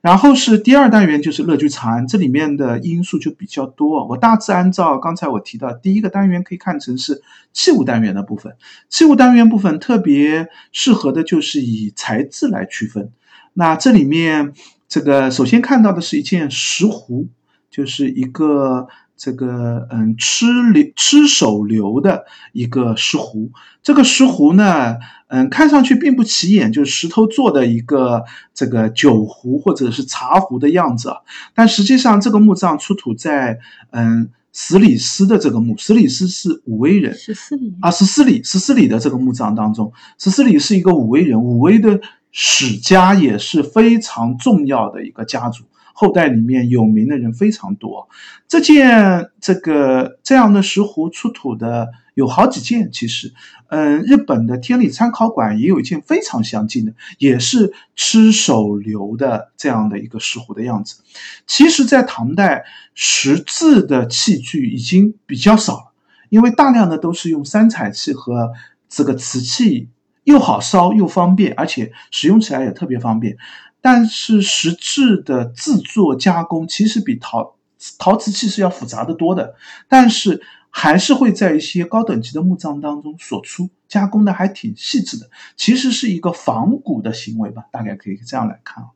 [0.00, 4.08] 然后是第二单元，就是乐居长安，这里面的因素就比较多。
[4.08, 7.20] 我大致按照刚才我提到第一个单元，可以看成是
[7.52, 8.54] 器物单元的部分。
[8.88, 13.12] 器物单元部分特别适合的就是以材质来区分。
[13.52, 14.54] 那这里面
[14.92, 17.28] 这个首先看到的是一件石壶，
[17.70, 18.88] 就是一个。
[19.14, 24.96] 这个嗯，吃流吃手流的一个石壶，这个石壶呢，
[25.28, 31.12] 嗯，看上去并不起眼，就是石头做的一个这个酒壶或者是茶壶的样子。
[31.54, 42.00] 但实际上，这个墓葬出土在嗯十里斯的这个墓，十里斯是武威人，十四里啊，十四里十四里的这个墓葬当中，十四里是一个武威人，武威的
[42.32, 45.64] 史家也是非常重要的一个家族。
[45.94, 48.08] 后代里面有名的人非常多，
[48.48, 53.32] 这件这个这样的石壶出土的有好几件，其实，
[53.68, 61.02] 嗯，日本的天理参考馆也有一件非常相近的，也是吃手流的这样的一个石壶的样子。
[61.46, 62.64] 其实，在唐代，
[62.94, 65.92] 石制的器具已经比较少了，
[66.30, 68.50] 因为大量的都是用三彩器和
[68.88, 69.88] 这个瓷器，
[70.24, 73.36] 又好烧又方便，而且使用起来也特别方便。
[73.80, 77.56] 但是实质的制作加工其实比陶
[77.98, 79.56] 陶瓷器是要复杂的多的，
[79.88, 88.90] 但是还是会在一些高等级的墓葬当中所出，加工的还挺细致的，其实是一个仿古的行为吧，大概可以这样来看啊。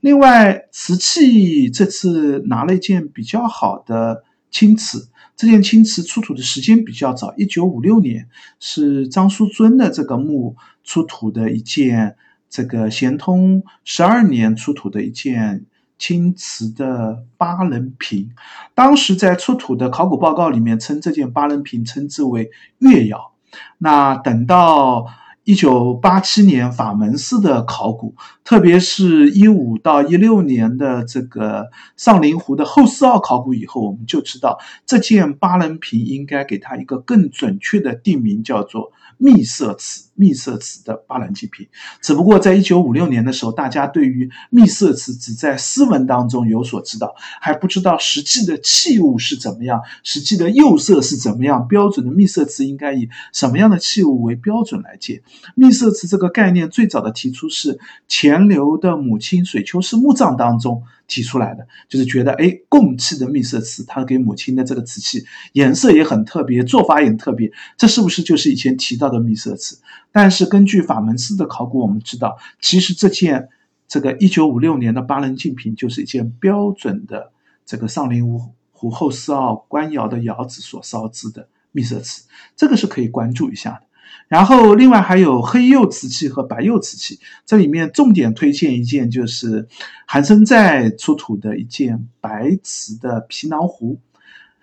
[0.00, 8.28] 另外，瓷器这次拿了一件比较好的青瓷，这件青瓷出土的时间比较早，一九五六年
[8.60, 12.16] 是张叔尊的这个墓出土的一件。
[12.50, 15.66] 这个咸通十二年出土的一件
[15.98, 18.30] 青瓷的八棱瓶，
[18.74, 23.32] 当时在出土的考古报告里面称这件八棱瓶称之为月窑。
[23.76, 25.06] 那等到
[25.48, 38.92] 一九八七年法门寺的考古，特别是一五到一六年的这个上林湖的后四奥考古以后，我们就知道这件八棱瓶应该给它一个更准确的定名，叫做。
[39.18, 41.66] 秘色瓷，秘色瓷的八兰祭品，
[42.00, 55.20] 只不过在一九五六年的时候，大家对于秘色瓷只在诗文当中有所知道，还不知道实际的器物是怎么样，实际的釉色是怎么样，标准的秘色瓷应该以什么样的器物为标准来建。
[55.54, 60.84] 秘色瓷这个概念最早的提出是钱镠的母亲水丘氏墓葬当中。
[61.08, 69.80] 提出来的就是觉得，哎，供器的秘色瓷，它给母亲的这个瓷器颜色也很特别，做法也很特别，这是不是就是以前提到的秘色瓷？
[70.12, 73.48] 但是根据法门寺的考古，我们知道，其实这件
[73.88, 77.32] 这个一九五六年的八人镜品就是一件标准的
[77.66, 83.87] 这个上林湖湖后四号官窑的窑子所烧制的秘色瓷，这个是可以关注一下的。
[84.28, 89.66] 然后，另外还有黑釉瓷器和白釉瓷器，这里面重点推荐一件，就是
[90.06, 93.98] 韩生在出土的一件白瓷的皮囊壶，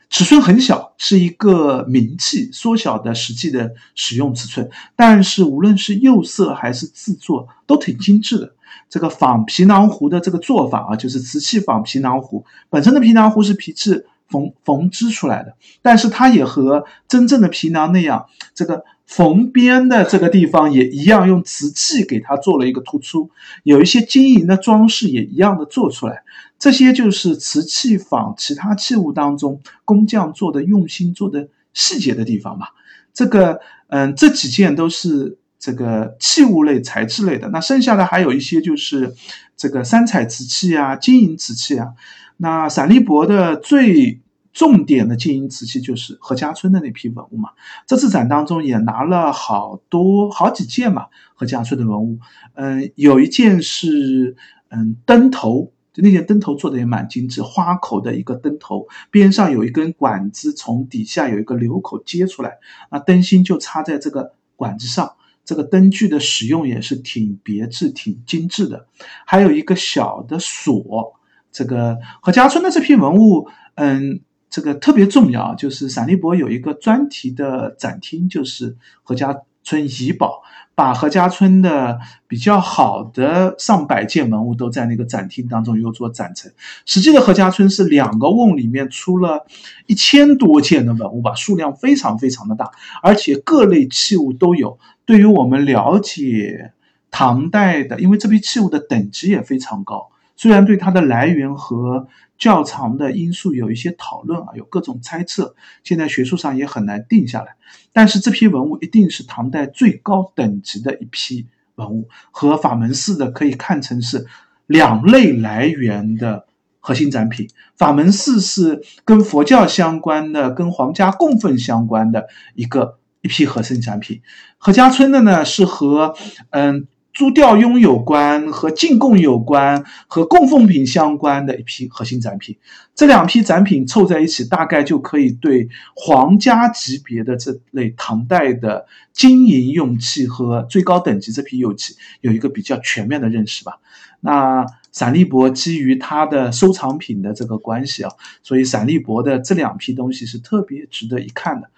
[0.10, 8.54] 尺寸很小，是一个名器，缩小的实际的使用尺寸，但是无论是釉色还是制作都挺精致的。
[8.88, 18.84] 这个仿皮囊壶的这个做法啊，就是瓷器仿皮囊壶，本身的皮囊壶是皮质缝缝织出来的，但是它也和真正的皮囊那样，这个。
[19.08, 23.30] 缝边的这个地方也一样，用瓷器给它做了一个突出，
[23.62, 26.24] 有一些金银的装饰也一样的做出来。
[26.58, 32.70] 这些就是瓷器仿其他器物当中工匠做的用心、做的细节的地方吧。
[33.14, 33.60] 这个，
[33.90, 37.48] 嗯，这几件都是这个器物类、材质类的。
[37.50, 39.14] 那剩下的还有一些就是
[39.56, 41.90] 这个三彩瓷器啊、金银瓷器啊。
[42.38, 44.22] 那陕历博的最。
[44.56, 47.50] 重点的金银瓷器就是何家村的那批文物嘛，
[47.86, 52.20] 这次展当中也拿了好多好几件嘛，何家村的文物，
[52.54, 54.38] 嗯，有一件是
[54.70, 62.54] 嗯灯头，就那件灯头做的也蛮精致，花口的一个灯头，边上有一根管子，从底下有一个流口接出来，
[62.90, 68.88] 那灯芯就插在这个管子上，这个灯具的使用也是挺别致、挺精致的，
[69.26, 71.14] 还有一个小的锁，
[71.56, 74.20] 这个何家村的这批文物，嗯。
[74.48, 80.44] 这个特别重要，就是陕历博有一个专题的展厅，就是何家村遗宝，
[80.76, 86.54] 把何家村的比较好的上百件文物都在那个展厅当中有做展陈。
[86.86, 89.46] 实际的何家村是两个瓮里面出了
[89.88, 92.72] 一千多件的文物吧，数量非常非常的大，
[93.04, 94.80] 而且各类器物都有。
[95.06, 96.72] 对于我们了解
[97.12, 100.12] 唐代的，因为这批器物的等级也非常高。
[100.38, 107.56] 虽然对它的来源和较长的因素有一些讨论啊，有各种猜测，现在学术上也很难定下来。
[107.94, 114.26] 但是这批文物一定是唐代最高等级的一批文物，和法门寺的可以看成是
[114.68, 116.46] 两类来源的
[116.82, 117.48] 核心展品。
[117.78, 124.22] 法门寺是跟佛教相关的、跟皇家供奉相关的一个一批核心展品。
[124.58, 126.14] 何家村的呢是和
[126.50, 126.88] 嗯。
[127.16, 132.58] 租调拥有关和进贡有关和供奉品相关的一批核心展品，
[132.94, 143.80] 这两批展品凑在一起，大概就可以对皇家级别的这类唐代的金银用器和最高等级这批釉器有一个比较全面的认识吧。
[144.20, 148.12] 那陕历博基于它的收藏品的这个关系啊，
[148.44, 151.70] 所以陕历博的这两批东西是特别值得一看的。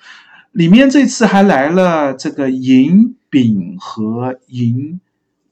[0.52, 5.00] 里面这次还来了这个银饼和银。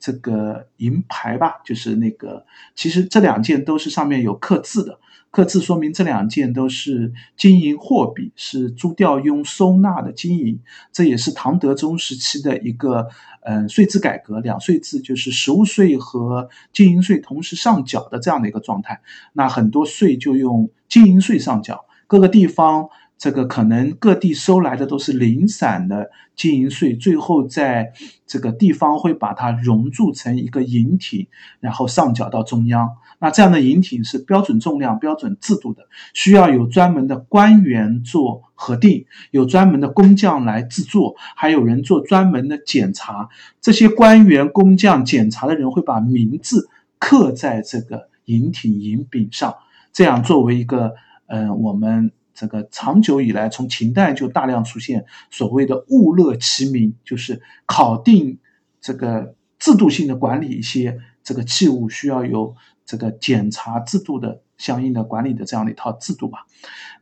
[0.06, 2.46] 这个银牌吧，就是那个，
[2.76, 5.00] 其实这两件都是上面有刻字的，
[5.32, 10.60] 刻字说明这两件都是金银货币，是朱调雍收纳的金银。
[10.92, 13.08] 这也是唐德宗时期的一个，
[13.42, 19.02] 嗯，税制改革，两税制就是实物税和金银税同时上缴的这样的一个状态。
[19.34, 22.88] 那很多税就用金银税上缴，各个地方
[23.18, 27.94] 这个可能各地收来的都是零散的金银税，最后在
[28.28, 31.30] 这个地方会把它熔铸成一个银体，
[31.62, 32.90] 然后上缴到中央。
[33.20, 43.30] 那这样的银体是标准重量、标准制度的，需要有专门的官员做核定，有专门的工匠来制作，还有人做专门的检查。
[43.62, 49.56] 这些官员、工匠检查的人会把名字刻在这个银体银饼上，
[49.94, 50.94] 这样作为一个，
[51.28, 52.12] 嗯，我们。
[52.36, 58.38] 这个长久以来，从秦代就大量出现所谓的物勒其名，就是考定
[58.82, 62.54] 这个制度性的管理一些这个器物，需要有
[62.86, 66.40] 这个检查制度的相应的管理的这样的一套制度吧。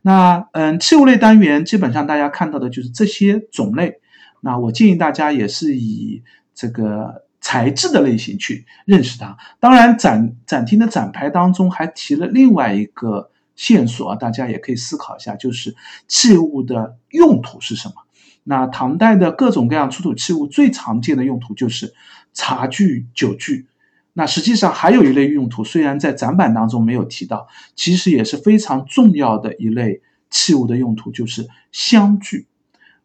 [0.02, 4.00] 那嗯，器物类单元基本上大家看到的就是这些种类。
[4.40, 6.22] 那我建议大家也是以
[6.54, 9.36] 这个材质的类型去认识它。
[9.58, 13.32] 当然，展展厅的展牌当中还提了另外一个。
[13.56, 15.76] 线索啊，大家也可以思考一下，就是
[16.08, 17.94] 器物的用途是什么？
[18.42, 21.94] 那唐代的各种各样出土器物最常见的用途就是
[22.32, 23.66] 茶具、酒具。
[24.12, 32.46] 那实际上还有一类用途，虽然在展板当中没有提到，其实也是非常重要的一类器物的用途，就是香具。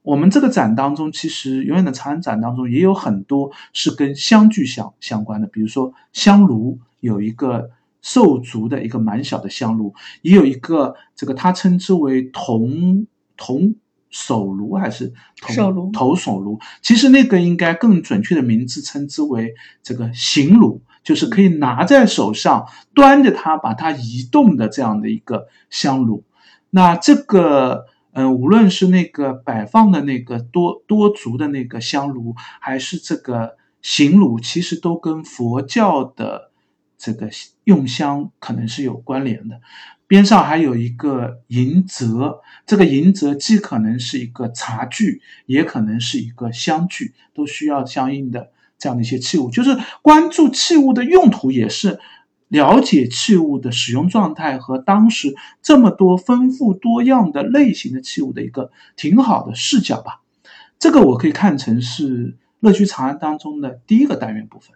[0.02, 7.70] 我们这个展当中，其实永远的长安展当中也有很多是跟香具相相关的，比如说香炉有一个。
[8.02, 13.76] 兽足的一个蛮小的香炉，也有一个这个，他称之为铜铜
[14.10, 15.14] 手炉还是
[15.50, 16.60] 手炉头手炉？
[16.82, 26.24] 其实那个应该更准确的名字称之为这个行炉，就是可以拿在手上端着它把它移动的这样的一个香炉。
[26.70, 36.49] 那这个嗯，无论是那个摆放的那个多多足的那个香炉，还是这个行炉，其实都跟佛教的。
[37.00, 37.30] 这个
[37.64, 39.62] 用香可能是有关联的，
[40.06, 49.50] 边上还有一个银泽，这个银泽既可能是一个茶具，也可能是一个香具，都需要相应的这样的一些器物。
[49.50, 52.00] 就是关注器物的用途，也是
[52.50, 60.20] 了解器物的使用状态和当时这么多丰富多样的类型的器物的一个挺好的视角吧。
[60.78, 64.76] 这个我可以看成是乐居长安当中的第一个单元部分。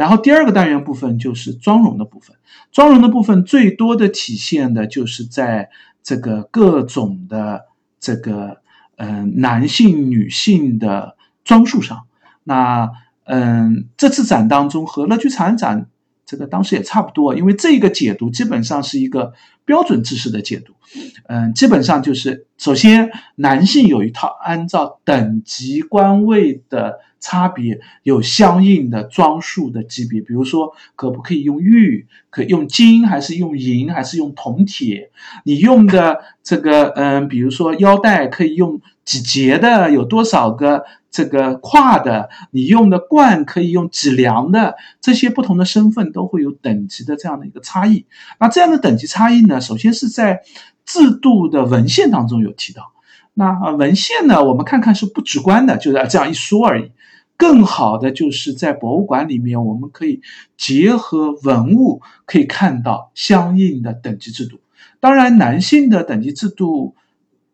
[0.00, 2.34] 然后第二个单元部分就是妆容的部分，
[2.72, 5.68] 妆容的部分最多的体现的就是在
[6.02, 7.66] 这个各种的
[8.00, 8.62] 这个
[8.96, 12.06] 嗯男性、女性的装束上。
[12.44, 12.90] 那
[13.24, 15.89] 嗯这次展当中和乐居长展
[16.30, 19.32] 这个当时也差不多，因为这个解读基本上是一个
[19.64, 20.74] 标准知识的解读。
[21.26, 27.00] 嗯，基本上就是首先男性有一套按照等级官位的。
[27.22, 35.10] 差别有相应的装束的级别，比如说可不可以用玉，可用金还是用银还是用铜铁？
[35.44, 42.28] 你用的这个，嗯，比如说腰带可以用几节的，有多少个这个跨的？
[42.52, 44.76] 你用的冠可以用几梁的？
[45.00, 48.06] 这些不同的身份都会有等级的这样的一个差异。
[48.38, 50.42] 那这样的等级差异呢，首先是在
[50.84, 52.92] 制度的文献当中有提到。
[53.34, 56.92] 那文献呢，我们看看是不直观的，就是这样一说而已。
[57.36, 60.20] 更好的就是在博物馆里面，我们可以
[60.56, 64.60] 结合文物，可以看到相应的等级制度。
[65.00, 66.94] 当然，男性的等级制度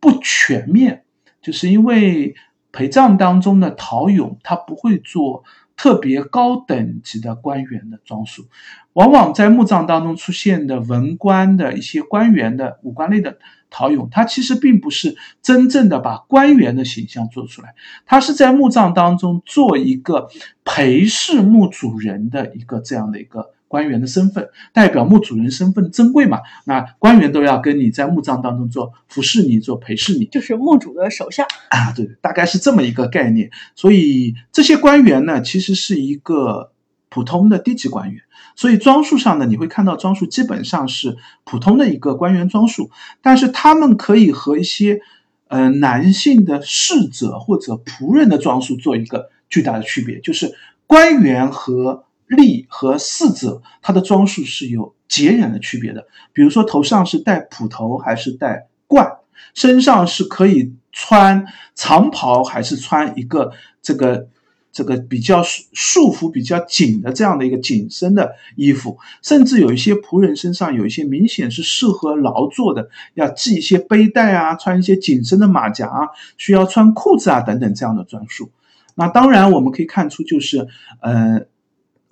[0.00, 1.04] 不全面，
[1.46, 2.34] 就是因为
[2.72, 5.44] 陪葬当中的陶俑，他不会做
[5.76, 8.46] 特别高等级的官员的装束，
[8.94, 13.38] 往往在墓葬当中出现的文官的一些官员的五官类的。
[13.70, 17.74] 陶俑，它其实并不是真正的把官员的形象做出来，
[18.06, 20.28] 它是在墓葬当中做一个
[20.64, 26.40] 陪侍墓主人的一个这样的一个官员的身份，代表墓主人身份珍贵嘛？
[26.64, 33.50] 那官员都要跟你在墓葬当中做服侍你，做陪侍你，就是墓主的手下啊，对，大概是这么一个概念。
[33.74, 36.70] 所以这些官员呢，其实是一个
[37.08, 38.22] 普通的低级官员。
[38.54, 42.90] 所以装束上呢，你会看到装束基本上是普通的一个官员装束，
[43.20, 45.00] 但是他们可以和一些，
[45.48, 50.54] 呃，男性的侍者或者仆人的装束做一个巨大的区别，就是
[50.86, 56.06] 官员和吏和侍者他的装束是有截然的区别的。
[56.32, 59.10] 比如说头上是戴普头还是戴冠，
[59.54, 63.52] 身上是可以穿长袍还是穿一个
[63.82, 64.28] 这个。
[64.72, 78.50] 这个比较束束缚比较紧的这样的一个紧身的衣服，甚至有一些仆人身上有一些明显是适合劳作的，要系一些背带啊，穿一些紧身的马甲啊，需要穿裤子啊等等这样的装束。
[78.94, 80.68] 那当然我们可以看出，就是
[81.00, 81.40] 呃，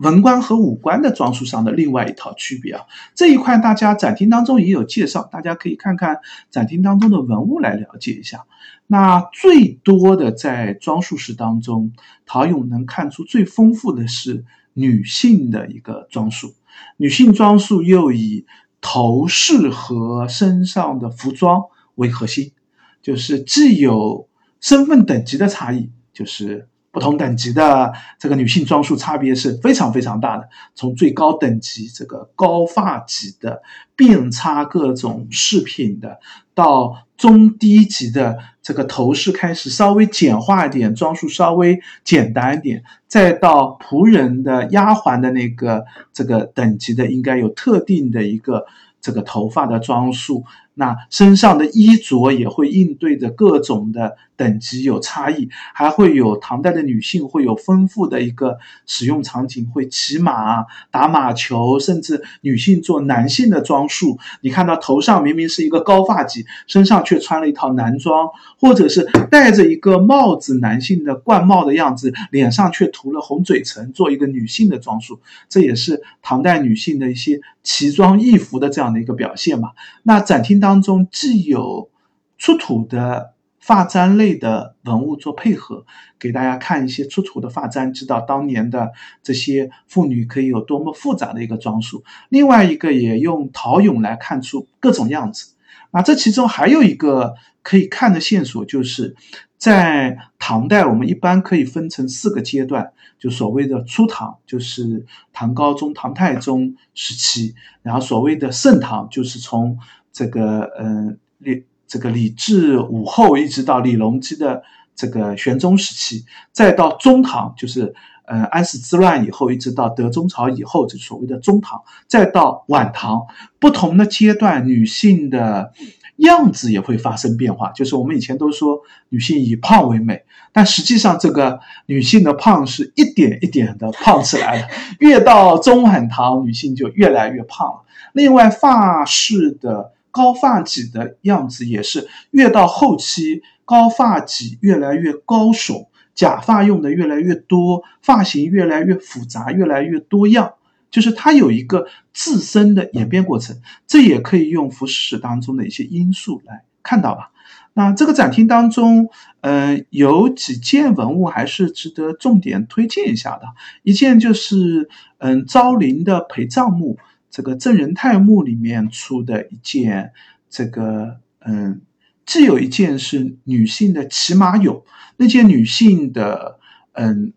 [0.04, 2.84] 文官和武官的装束上的另外一套区别啊。
[3.14, 6.18] 这一块大家展厅当中也有介绍，大家可以看看
[6.50, 8.44] 展厅当中的文物来了解一下。
[8.86, 11.92] 那最多的在装束式当中，
[12.26, 14.44] 陶俑能看出最丰富的是
[14.74, 16.54] 女性的一个装束，
[16.98, 18.44] 女性装束又以
[18.82, 21.62] 头饰和身上的服装
[21.94, 22.52] 为核心，
[23.00, 24.28] 就是既有
[24.60, 26.68] 身份等级的差异，就是。
[26.94, 33.62] 不同等级的这个女性装束差别是非常非常大的，从最高等级这个高发髻的、
[33.96, 36.20] 遍插各种饰品的，
[36.54, 48.66] 到中低级的这个头饰开始稍微简化一点，装束稍微简单一点，再到仆人的、丫鬟的那个这个等级的，应该有特定的一个
[49.00, 50.44] 这个头发的装束。
[50.74, 64.18] 那身上的衣着也会应对着各种的等级有差异，还会有唐代的女性会有丰富的一个使用场景，会骑马、打马球，甚至女性做男性的装束。
[64.40, 75.20] 你看到头上明明是一个高发髻，身上却穿了一套男装，或者是戴着一个帽子，男性的冠帽的样子，脸上却涂了红嘴唇，做一个女性的装束。
[75.48, 79.70] 这也是唐代女性的一些奇装异服的这样的一个表现嘛。
[80.02, 80.63] 那展厅。
[80.64, 81.90] 当中既有
[82.38, 85.84] 出土的发簪类的文物做配合，
[86.18, 88.90] 给大家看一些出土的发簪，知道当年的
[89.22, 92.02] 这些妇女可以有多么复杂的一个装束。
[92.30, 95.52] 另外一个也用陶俑来看出各种样子。
[95.90, 99.14] 那这其中还有一个可以看的线索，就是
[99.58, 109.78] 在唐代，我们一般可以分成四个阶段，就所谓的初唐，就是唐高宗、唐太宗时期；然后所谓的盛唐，就是从
[110.14, 114.62] 这个嗯，李这个李治武后一直到李隆基的
[114.94, 117.92] 这个玄宗时期，再到中唐，就是
[118.26, 123.26] 嗯安史之乱以后，一直到德宗朝以后，就所谓的中唐，再到晚唐，
[123.58, 125.72] 不同的阶段，女性的
[126.18, 127.72] 样子也会发生变化。
[127.72, 134.68] 就是我们以前都说女性以胖为美，但实际上这个女性的胖是一点一点的胖起来的，
[135.00, 137.82] 越到中晚唐，女性就越来越胖了。
[138.12, 139.92] 另外，发饰的。
[140.14, 150.52] 高发髻的样子也是越到后期，高发髻越来越高耸，假发用的越来越多，发型越来越复杂，越来越多样，
[150.88, 153.60] 就是它有一个自身的演变过程。
[153.88, 157.32] 这也可以用服饰史当中的一些因素来看到吧。
[157.72, 159.08] 那这个展厅当中，
[159.40, 163.42] 嗯，有几件文物还是值得重点推荐一下的。
[163.82, 164.88] 一件就是，
[165.18, 166.98] 嗯，昭陵的陪葬墓。
[167.34, 170.12] 这个郑仁泰墓里面出的一件，
[170.48, 171.80] 这个嗯，
[172.24, 174.84] 既有一件是女性的骑马俑，
[175.16, 176.60] 那件女性的
[176.92, 177.32] 嗯，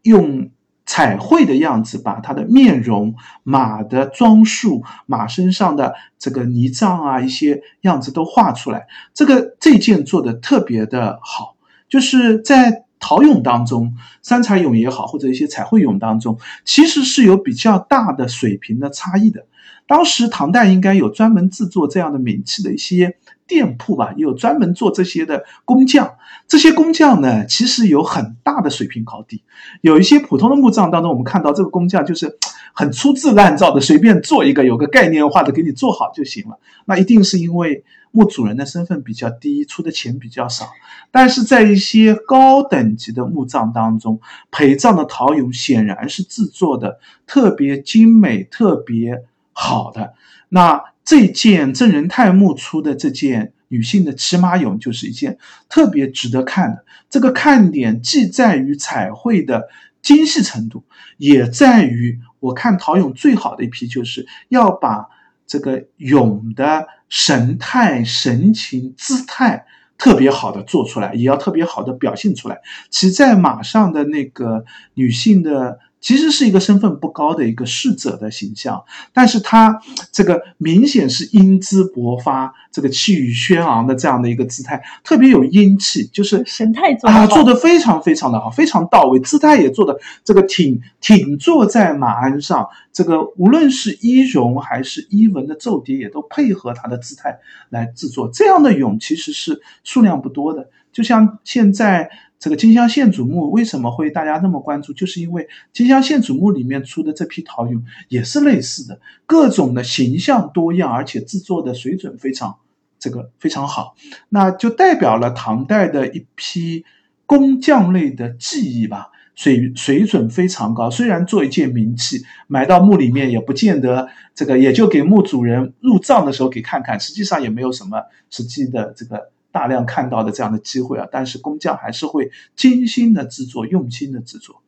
[0.00, 0.48] 用
[0.86, 8.86] 彩绘的样子把她的面容、马的装束、马身上的这个泥障啊一些样子都画出来。
[9.12, 11.56] 这个这件做的特别的好，
[11.90, 12.86] 就是在。
[13.00, 19.46] 陶俑当中，三彩俑也好，或者一些彩绘俑当中，其实是有比较大的水平的差异的。
[19.88, 23.16] 当时唐代应该有专门制作这样的名器的一些
[23.50, 26.14] 店铺吧，也有专门做这些的工匠。
[26.46, 29.42] 这些工匠呢，其实有很大的水平高低。
[29.80, 32.38] 有一些普通的墓葬当中，我们看到这个工匠就是
[32.72, 36.60] 很粗制滥造的，随便做一个，有个概念化的给你做好就行了。
[36.84, 37.84] 那一定是因为。
[38.12, 40.66] 墓主人的身份比较低，出的钱比较少，
[41.12, 44.20] 但是在一些高等级的墓葬当中，
[44.50, 49.22] 陪葬的陶俑显然是制作的特别精美、特别
[49.52, 50.14] 好的。
[50.48, 55.38] 那这件郑仁泰墓出的这件女性的骑马俑，就是一件
[55.68, 56.84] 特别值得看的。
[57.08, 59.64] 这个看点既在于彩绘的
[60.02, 60.84] 精细程度，
[61.16, 65.08] 也在于我看陶俑最好的一批，就是要把
[65.48, 66.86] 这个俑的。
[67.08, 69.66] 神态、神情、姿态
[69.98, 72.60] 特别好的做出来，也要特别好的表现出来。
[72.88, 75.80] 骑在马上的那个女性的。
[76.00, 78.82] 其实是一个身份不高的一个侍者的形象，
[79.12, 79.80] 但是他
[80.10, 89.94] 这个明显是英姿勃发，这个气宇轩昂的这样的一个姿态，特别有英气，就是神态做啊，做的非常非常的好，非常到位，姿态也做的
[90.24, 97.38] 这个挺挺坐在马鞍上，这个无论是衣容还是衣纹的皱叠，也都配合他的姿态
[97.68, 98.30] 来制作。
[98.32, 102.10] 这样的俑其实是数量不多的，就像现在。
[102.40, 104.92] 这个金乡县主墓为什么会大家那么关注？
[104.92, 112.56] 就是因为金乡县主墓里面出的这批陶俑也是类似的，各种的形象多样，而且制作的水准非常
[112.98, 113.94] 这个非常好，
[114.30, 116.84] 那就代表了唐代的一批
[117.26, 119.10] 工匠类的技艺吧。
[119.36, 120.90] 水水准非常高。
[120.90, 131.06] 虽然做一件名器，埋到墓里面也不见得这个，也就给墓主人入葬的时候给看看，实际上也没有什么实际的这个大量看到的这样的机会啊。
[131.10, 134.62] 但是工匠还是会精心的制作，用心的制作。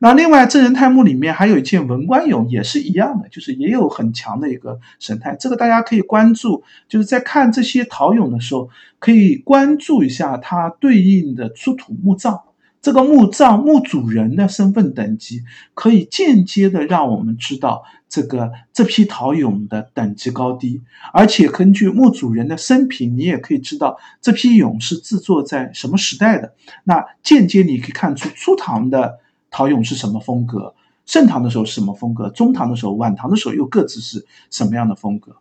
[0.00, 5.34] 那另外，真人太墓里面还有一件文官俑，也是一样的，就是也有很强的一个神态。
[5.34, 12.40] 这个大家可以关注，就是在看这些陶俑的时候，可以关注一下它对应的出土墓葬。
[12.88, 15.42] 这个墓葬墓主人的身份等级，
[15.74, 20.80] 可以间接的让我们知道这个这批陶俑的等级高低。
[21.12, 26.54] 而且根据墓主人的生平，你也可以知道这批俑是制作在什么时代的。
[26.84, 29.18] 那间接你可以看出初唐的。
[29.50, 30.74] 陶俑是什么风格？
[31.04, 32.30] 盛唐的时候是什么风格？
[32.30, 35.36] 中唐的时候、晚唐的时候又各自是什么样的风格？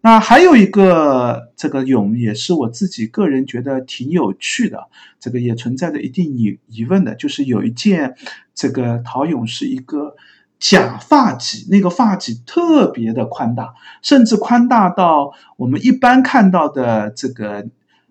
[0.00, 4.88] 那还有一个这个俑也是我自己个人觉得挺有趣的，
[5.18, 8.14] 这个也存在着一定疑疑问的，就是有一件
[8.54, 10.14] 这个陶俑是一个
[10.58, 17.66] 假发髻，那个发髻特别的宽大，甚至宽大到我们一般看到的这个。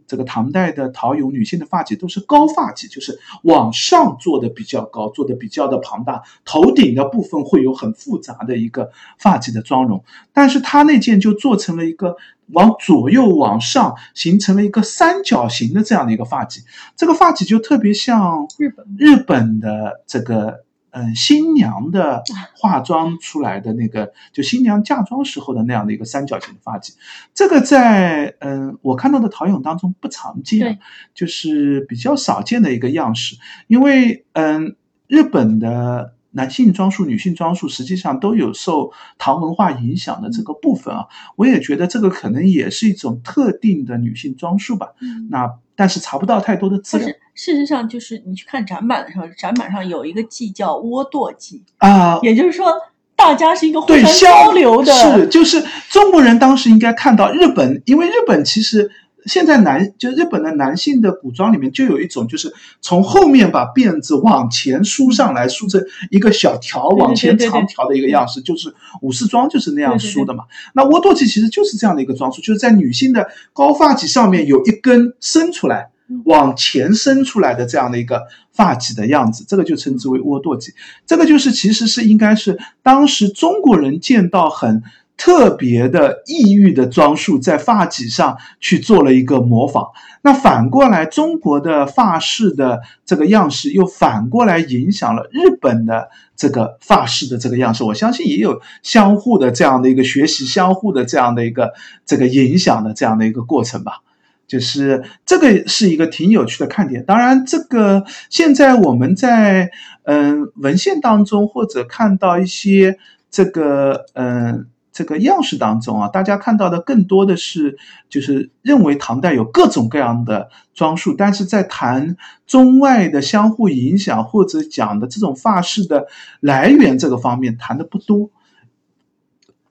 [0.07, 8.89] 这个唐代的陶俑，女性的发髻都是高发髻，就是往上做的比较高，做的比较的庞大，头顶的部分会有很复杂的一个
[9.19, 10.03] 发髻的妆容。
[10.31, 12.15] 但是它那件就做成了一个
[12.53, 16.61] 往左右往上形成了一个三角形的这样的一个发髻，
[16.95, 20.65] 这个发髻就特别像日本日本的这个。
[20.97, 22.23] 嗯，新娘的
[22.55, 26.93] 化妆出来的那个，就新娘嫁妆时候的那样的一个三角形的发髻，
[27.35, 30.79] 这个在嗯我看到的陶俑当中不常见，
[31.13, 33.37] 就是比较少见的一个样式。
[33.67, 34.75] 因为嗯，
[35.07, 44.93] 日本的男性装束、女性装束实际上都有受唐文化影响的这个部分啊，我也觉得这个可能也是一种特定的女性装束吧。
[45.29, 47.07] 那但是查不到太多的资料。
[47.35, 52.73] 事实上，就是你去看展板的时候，展板上有一个记叫倭舵记啊，也就是说，
[53.15, 54.91] 大家是一个互相交流的。
[54.91, 58.89] 是，就是中国人当时应该看到日本，因为日本其实
[59.27, 70.45] 现在男就日本的男性的古装里面就有一种，就是从后面把辫子往前梳上来，梳成一个小条往前长条的一个样式，就是武士装就是那样梳的嘛。
[70.73, 75.91] 那倭舵记其实就是这样的一个装束，就是在女性的高发髻上面有一根伸出来。
[76.23, 80.69] 往前伸出来的这样的一个发髻的样子，这个就称之为倭舵髻。
[81.05, 84.83] 这个就是其实是应该是当时中国人见到很
[85.17, 89.87] 特别的异域的装束，在发髻上去做了一个模仿。
[90.21, 97.83] 那反过来，中国的发饰的这个样式又反过来影响了日本的这个发饰的这个样式。
[97.83, 101.73] 我相信也有相互的这样的一个学习，相互的这样的一个
[102.05, 104.01] 这个影响的这样的一个过程吧。
[104.47, 107.03] 就是这个是一个挺有趣的看点。
[107.05, 109.71] 当然，这个现在我们在
[110.03, 112.97] 嗯文献当中或者看到一些
[113.29, 117.77] 这个嗯这个样式当中啊，大家看到的更多的是
[118.09, 122.17] 就是认为唐代有各种各样的装束，但是在谈
[122.47, 126.07] 中外的相互影响或者讲的这种发饰的
[126.39, 128.31] 来源这个方面谈的不多。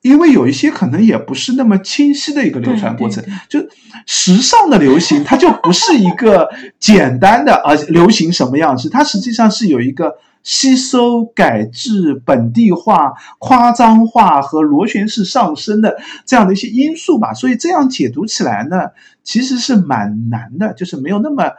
[0.07, 3.59] 因为有一些可能也不是那么清晰的一个流传过程，就
[4.05, 6.49] 时尚的流行，它就不是一个
[6.79, 17.33] 简单的啊流行什么样式，它实际上是有一个吸收、改制、本地化、夸张化和螺旋式上升的这样的一些因素吧。
[17.33, 18.77] 所以这样解读起来呢，
[19.23, 21.51] 其实是蛮难的，就是没有那么。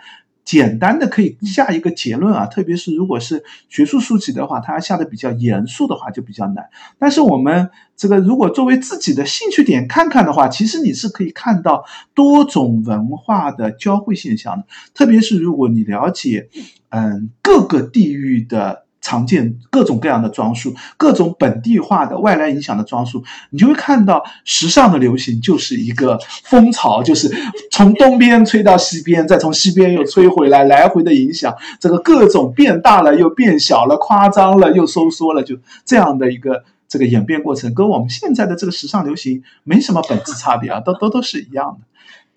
[0.48, 6.70] 简单的可以下一个结论啊，特别是如果是学术书籍的话，它下的比较严肃的话就比较难。
[6.98, 7.68] 但是我们
[7.98, 11.84] 这个如果作为自己的兴趣点看看的话，其实你是可以看到
[12.14, 14.64] 多种文化的交汇现象的。
[14.94, 16.48] 特别是如果你了解，
[16.88, 18.87] 嗯，各个地域的。
[19.08, 27.34] 常见各种各样的装束，各种本地化的外来影响的装束，你就会看到时尚的流行就是一个风潮，就是
[27.70, 35.56] 从东边吹到西边，再从西边又吹回来，来回的影响，这个各种变大了又变小了，夸张了又收缩了，就
[35.86, 41.87] 这样的一个这个演变过程，跟我们现在的这个时尚流行没什么本质差别啊，都都都是一样的。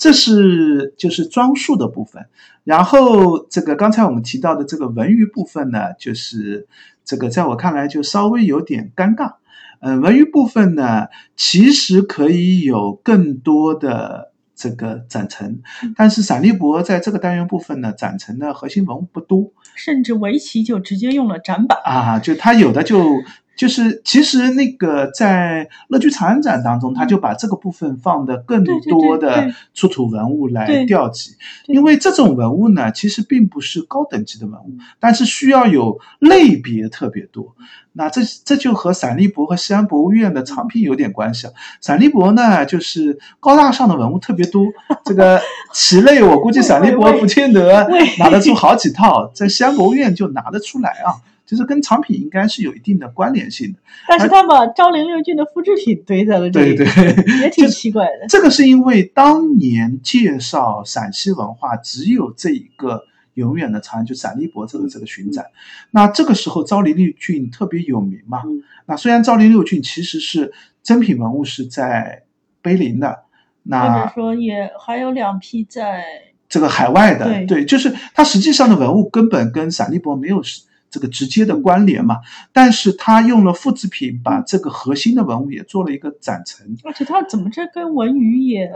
[0.02, 2.26] 这是就是装束的部分，
[2.64, 6.68] 然后这个刚才我们提到的这个文娱部分呢，就是
[7.06, 9.34] 这个在我看来就稍微有点尴尬。
[9.80, 15.62] 嗯，文娱部分呢，其实可以有更多的这个展陈，
[15.95, 23.06] 但是散立博在这个单元部分呢，展陈的核心文物不多，甚至围棋就直接用了展板啊，就它有的就。
[23.62, 31.36] 就是其实那个在乐居长安展当中，他就把这个部分放的更多的出土文物来调集，
[31.68, 37.55] 因为这种文物呢，其实并不是高等级的文物，但是需要有类别特别多。
[37.93, 41.53] 那这这就和陕历博和西安博物院的藏品有点关系啊。
[41.82, 44.66] 陕历博呢，就是高大上的文物特别多，
[45.05, 45.39] 这个
[45.72, 47.88] 棋类我估计陕历博不见得
[48.18, 51.22] 拿得出好几套，在西安博物院就拿得出来啊。
[51.52, 53.80] 就是跟藏品应该是有一定的关联性的。
[54.08, 58.28] 但是他把昭陵六骏的复制品堆在了这里，对对，也挺奇怪的。
[58.30, 63.04] 这个是因为当年介绍陕西文化只有这一个。
[63.36, 65.45] 永远的长安就陕历博这个这个巡展，
[65.91, 68.41] 那这个时候昭陵六骏特别有名嘛。
[68.88, 70.52] 那虽然昭陵六骏其实是
[70.84, 72.24] 真品文物是在
[72.62, 73.24] 碑林的，
[73.64, 76.04] 那或者说也还有两批在
[76.49, 80.43] 这个海外的，对，就是它实际上的文物根本跟陕历博没有
[80.91, 82.17] 这个直接的关联嘛。
[82.53, 88.69] 但是他用了复制品把这个核心的文物也做了一个展陈，而且他怎么这跟文娱也？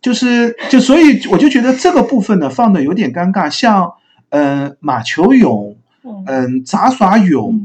[0.00, 3.92] 就是就所以我就觉得这个部分呢放的有点尴尬，像
[4.30, 5.76] 嗯马球俑，
[6.26, 7.60] 嗯杂耍俑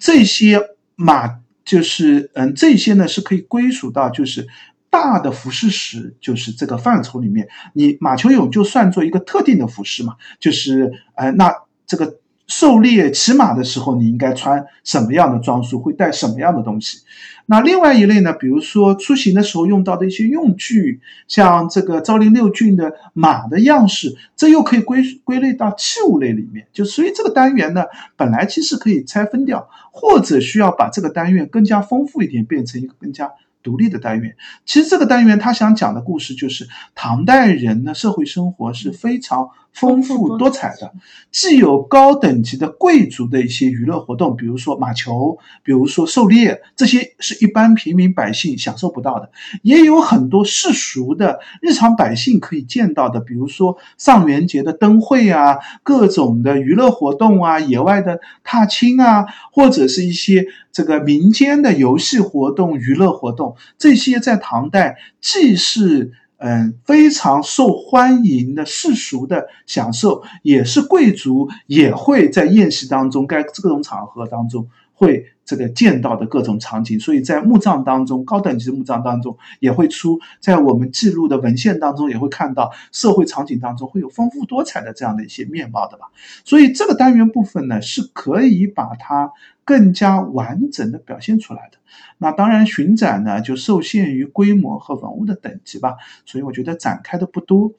[0.00, 0.60] 这些
[0.96, 4.48] 马就是嗯这些呢是可以归属到就是
[4.90, 11.54] 大的服饰史就是这个范畴里面，你马球俑就算作一个特定的服饰嘛，就是呃那
[11.86, 12.16] 这个
[12.48, 16.98] 狩猎骑马的时候你应该穿什么样的装束，会带什么样的东西。
[17.46, 26.66] 那另外一类呢，比如说出行的时候用到的一些用具，像这个昭陵六骏的马的样式，这又可以归归类到器物类里面。
[26.72, 27.84] 就所以这个单元呢，
[28.16, 33.30] 本来其实可以拆分掉，或者需要把这个单元更加丰富一点，变成一个更加。
[33.60, 34.34] 独立的单元，
[34.64, 40.92] 其实这个单元他想讲的故事就是唐代人的社会生活是非常丰富多彩的，
[41.30, 49.28] 既有高等级的贵族的一些娱乐活动，比如说马球，比如说狩猎，这些是一般平民百姓享受不到的；
[49.62, 60.46] 也有很多世俗的日常百姓可以见到的，比如说上元节的灯会啊，各种的娱乐活动啊，野外的踏青啊，或者是一些。
[60.70, 77.00] 这个民间的游戏活动、娱乐活动，这些在唐代既是嗯非常受欢迎的世俗的享受，也是贵族也会在宴席当中、该各种场合当中会这个见到的各种场景。
[77.00, 86.08] 所以在墓葬当中，高等级的墓葬当中也会出，在我们记录的文献当中也会看到社会场景当中会有丰富多彩的这样的一些面貌的吧。
[86.44, 89.32] 所以这个单元部分呢，是可以把它。
[89.68, 91.76] 更加完整的表现出来的，
[92.16, 97.74] 那当然巡展呢就受限于规模和文物的等级吧，所以我觉得展开的不多。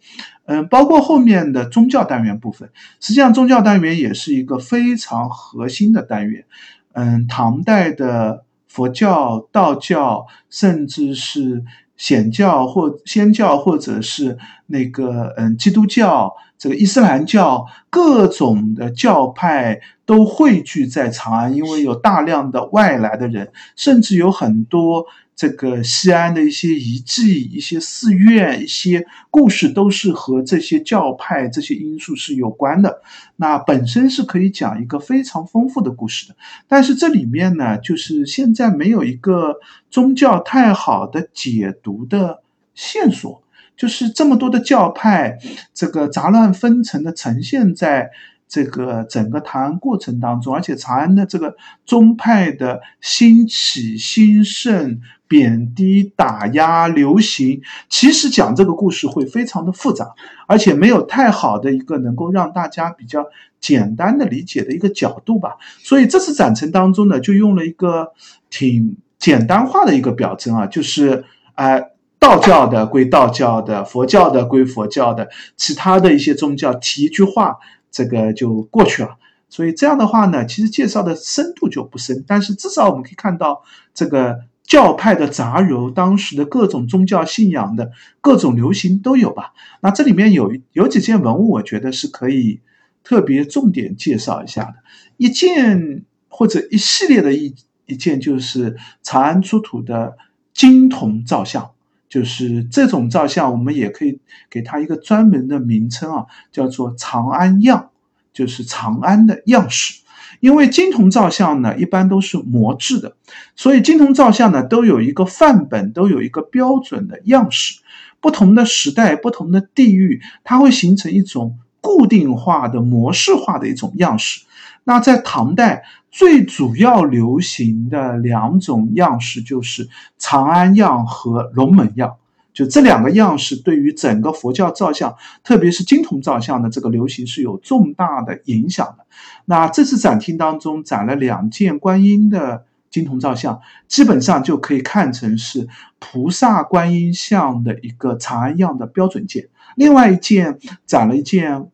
[0.45, 6.45] 嗯，包括后面的宗教单元部分，实际上宗教单元也是一个非常核心的单元。
[6.93, 11.63] 嗯，唐代的佛教、道教，甚至是
[11.97, 14.37] 显教或仙教，或者是
[14.67, 16.33] 那个嗯基督教。
[16.57, 25.05] 这个伊斯兰教各种的教派都汇聚在长安，因为有大量的外来的人，甚至有很多
[25.39, 33.01] 这个西安的一些遗迹、一些寺院、一些故事，都是和这些教派这些因素是有关的。
[33.37, 36.35] 那本身是可以讲一个非常丰富的故事的，
[36.67, 39.55] 但是这里面呢，就是现在没有一个
[39.89, 42.43] 宗教太好的解读的
[42.75, 43.41] 线索。
[43.77, 45.37] 就是这么多的教派，
[45.73, 48.11] 这个杂乱纷呈的呈现在
[48.45, 54.99] 这个整个唐安过程当中，而且长安的这个宗派的兴起兴盛、
[55.29, 60.13] 贬低打压、流行，其实讲这个故事会非常的复杂，
[60.45, 63.25] 而且没有太好的一个能够让大家比较
[63.61, 65.55] 简单的理解的一个角度吧。
[65.81, 68.11] 所以这次展陈当中呢，就用了一个
[68.49, 71.23] 挺简单化的一个表征啊，就是
[71.53, 71.79] 啊。
[72.21, 77.55] 道教的归道教的，佛教的归佛教的，其他的一些宗教提一句话，
[77.89, 79.15] 这个就过去了。
[79.47, 83.63] 所以这样的话呢，其实介绍的深度就不深，但是至少我们可以看到
[83.93, 84.37] 这个
[84.69, 87.91] 教派的杂糅，当时的各种宗教信仰的
[88.21, 89.53] 各种流行都有吧。
[89.81, 92.61] 那这里面有有几件文物，我觉得是可以
[93.03, 94.75] 特别重点介绍一下的。
[95.17, 97.55] 一件或者一系列的一
[97.87, 100.15] 一件，就是长安出土的
[100.53, 101.71] 金铜造像。
[102.07, 107.89] 就是这种造像，我们也可以给它一个专门的名称啊，叫做长安样，
[108.33, 110.01] 就是长安的样式。
[110.39, 113.15] 因为金铜造像呢，一般都是模制的，
[113.55, 117.79] 所以金铜造像呢都有一个范本，都有一个标准的样式。
[118.21, 124.43] 不同的时代、不同的地域，它会形成一种固定化的模式化的一种样式。
[124.83, 129.87] 那在唐代，最主要流行的两种样式就是
[130.17, 132.15] 长安样和龙门样。
[132.59, 139.05] 就这两个样式，对于整个佛教造像，特别是金铜造像的这个流行是有重大的影响的。
[139.45, 149.47] 那这次展厅当中展了两件观音的金铜造像，基本上就可以看成是菩萨观音像的一个长安样的标准件。
[149.77, 151.69] 另外一件展了一件。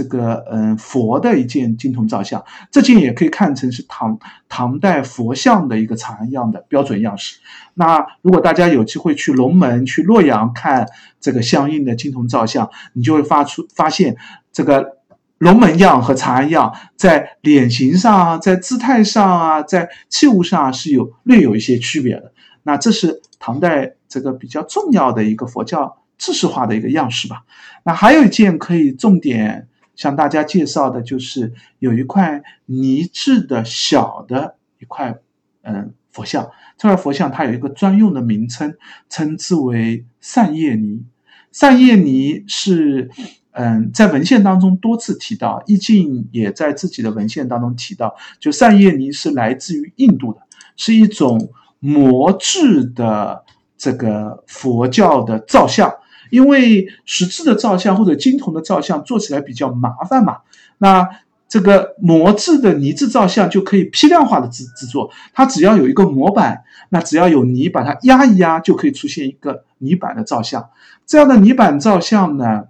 [0.00, 7.38] 这个嗯，佛的一件金铜造像，这件也可以看成是唐唐代佛像的一个长安样的标准样式。
[7.74, 10.86] 那如果大家有机会去龙门、去洛阳看
[11.20, 14.16] 这个相应的金铜造像，你就会发出发现，
[14.50, 14.96] 这个
[15.36, 22.32] 龙门样和长安样在脸型上啊、在姿态上啊，在器物上是有略有一些区别的。
[22.62, 27.42] 那这是唐代这个比较重要的一个佛教知识化的一个样式吧。
[27.84, 29.66] 那还有一件可以重点。
[30.00, 35.14] 向大家介绍的就是有一块泥制的小的一块，
[35.60, 36.50] 嗯，佛像。
[36.78, 38.74] 这块佛像它有一个专用的名称，
[39.10, 41.04] 称之为善业泥。
[41.52, 43.10] 善业泥是，
[43.50, 50.40] 嗯，在文献当中多次提到，易经也在自己的文献当中提到，就善业泥是来自于印度的，
[50.76, 53.44] 是一种磨制的
[53.76, 55.92] 这个佛教的造像。
[56.30, 60.38] 因为石质的造像或者金铜的造像做起来比较麻烦嘛，
[60.78, 61.08] 那
[61.48, 70.70] 这个磨制的泥制造像就可以批量化的制制作，它只要有一个模板，那只要有泥把它压一压，就可以出现一个泥板的造像。
[71.06, 72.64] 这样的泥板造像呢，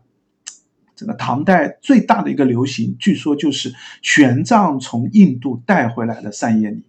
[0.96, 6.82] 这个唐代最大的一个流行，据说就是玄奘从印度带回来的善业泥，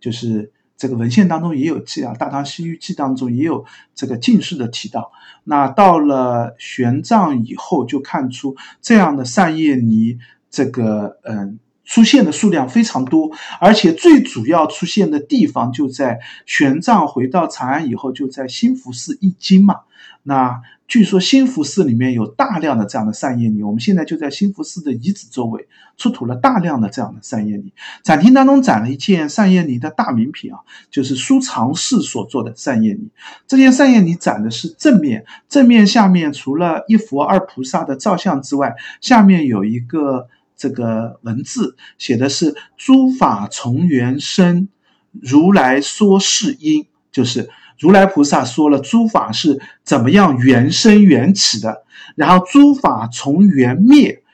[0.00, 0.52] 就是。
[0.78, 5.12] 这个文献当中也有记啊，《大唐西域记》当中也有这个进士的提到。
[5.44, 10.18] 那到了玄奘以后，就看出这样的善业尼，
[10.50, 11.58] 这个嗯
[11.88, 19.74] 出现的数量非常多，而且最主要出现的地方就在玄奘回到长安以后，就在兴福寺译经嘛。
[20.22, 25.66] 那据说兴福寺里面有大量的这样的善业泥，我们现在就在兴福寺的遗址周围
[25.96, 27.72] 出土了大量的这样的善业泥。
[28.02, 30.60] 展厅当中展了一件善业泥的大名品啊，
[30.90, 33.08] 就是苏常氏所做的善业泥。
[33.46, 40.28] 这件善业泥展的是正面，正面下面除了一佛二菩萨的造像之外，下面有一个
[40.58, 44.68] 这个文字，写的是“诸法从缘生，
[45.12, 47.48] 如来说是因”，就是。
[47.80, 51.84] 如来菩萨说了诸法是怎么样缘生缘起的，
[52.16, 54.24] 然后诸法从缘灭，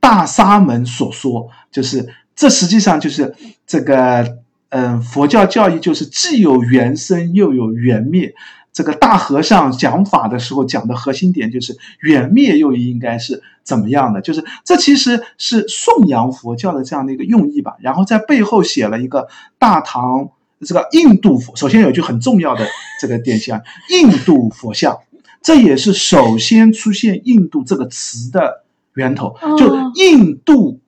[0.00, 3.34] 大沙门所说就是这实际上就是
[3.66, 4.38] 这个
[4.70, 8.34] 嗯佛教教义就是既有缘生又有缘灭。
[8.78, 17.74] 这个大和尚讲法的时候讲的核心点就是缘灭又应该是怎么样的，就是这其实是颂扬佛教的这样的一个用意吧。
[17.80, 19.26] 然后在背后写了一个
[19.58, 20.30] 大唐。
[20.60, 22.66] 这个印度佛，首先有句很重要的
[23.00, 24.98] 这个典型啊， 印度佛像，
[25.40, 28.64] 这也是首先出现“印度”这个词的
[28.94, 29.36] 源头。
[29.56, 30.80] 就印度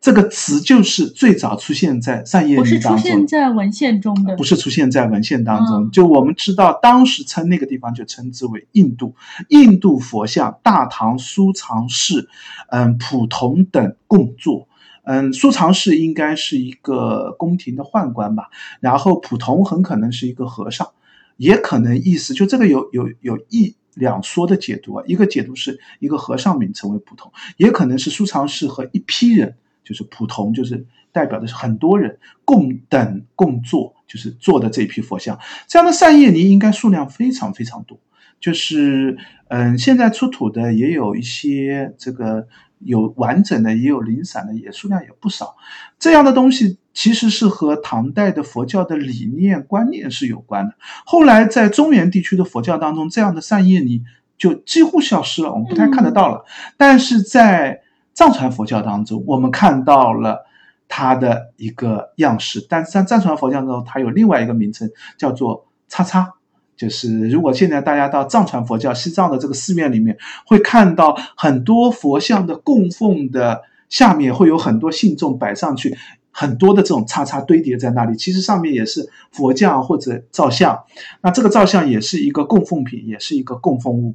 [0.00, 5.90] 这个词，就是最早出现在善业里当中，不是出现在文献中的，不是出现在文献当中。
[5.90, 9.14] 就我们知道，当时称那个地方就称之为印度。
[9.48, 12.28] 印度佛像，大唐苏常氏，
[12.70, 14.68] 嗯，普同等共作。
[15.02, 18.48] 嗯，苏常氏应该是一个宫廷的宦官吧，
[18.80, 20.88] 然后普同很可能是一个和尚，
[21.36, 29.56] 也可能意思就这个有有有一两说的解读啊，一个解读是一个和尚名称为普通，也可能是苏常氏和一批人，
[29.90, 35.36] 就是普通，就是代表的是很多人共等共做，就是做的这批佛像，
[35.66, 37.98] 这样的善业泥应该数量非常非常多，
[38.40, 39.18] 就是
[39.48, 42.46] 嗯，现在出土的也有一些这个。
[42.82, 45.54] 有完整的，也有零散的，也数量也不少。
[45.98, 50.74] 这样的东西其实是和唐代的佛教的理念观念是有关的。
[51.04, 54.02] 后来在中原地区的佛教当中，这样的善业泥
[54.38, 56.42] 就几乎消失了，我们不太看得到了。
[56.78, 57.82] 但是在
[58.20, 60.44] 藏传佛教当中，我们看到了
[60.88, 62.66] 它的一个样式。
[62.68, 66.34] 但是在藏传佛教当中，它有另外一个名称，叫做叉叉。
[66.76, 75.96] 就是如果现在大家到藏传佛教西藏的这个寺院里面，会看到很多佛像的供奉的下面会有很多信众摆上去，
[76.30, 80.78] 很多的这种叉叉堆叠在那里，其实上面也是佛像或者造像，
[81.22, 84.14] 那这个造像也是一个供奉品，也是一个供奉物。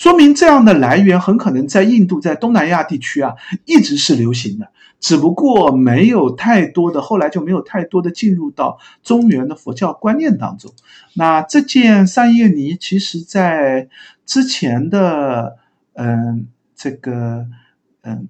[0.00, 3.34] 说明这样的来源很可能在印度，在东南亚地区啊，
[3.66, 10.72] 一直是流行的，只不过没有太多的，后来就没有太多的进入到中原的佛教观念当中。
[11.12, 13.90] 那这件三叶泥，其实在
[14.24, 15.58] 之前的，
[15.92, 17.46] 嗯，这个，
[18.00, 18.26] 嗯。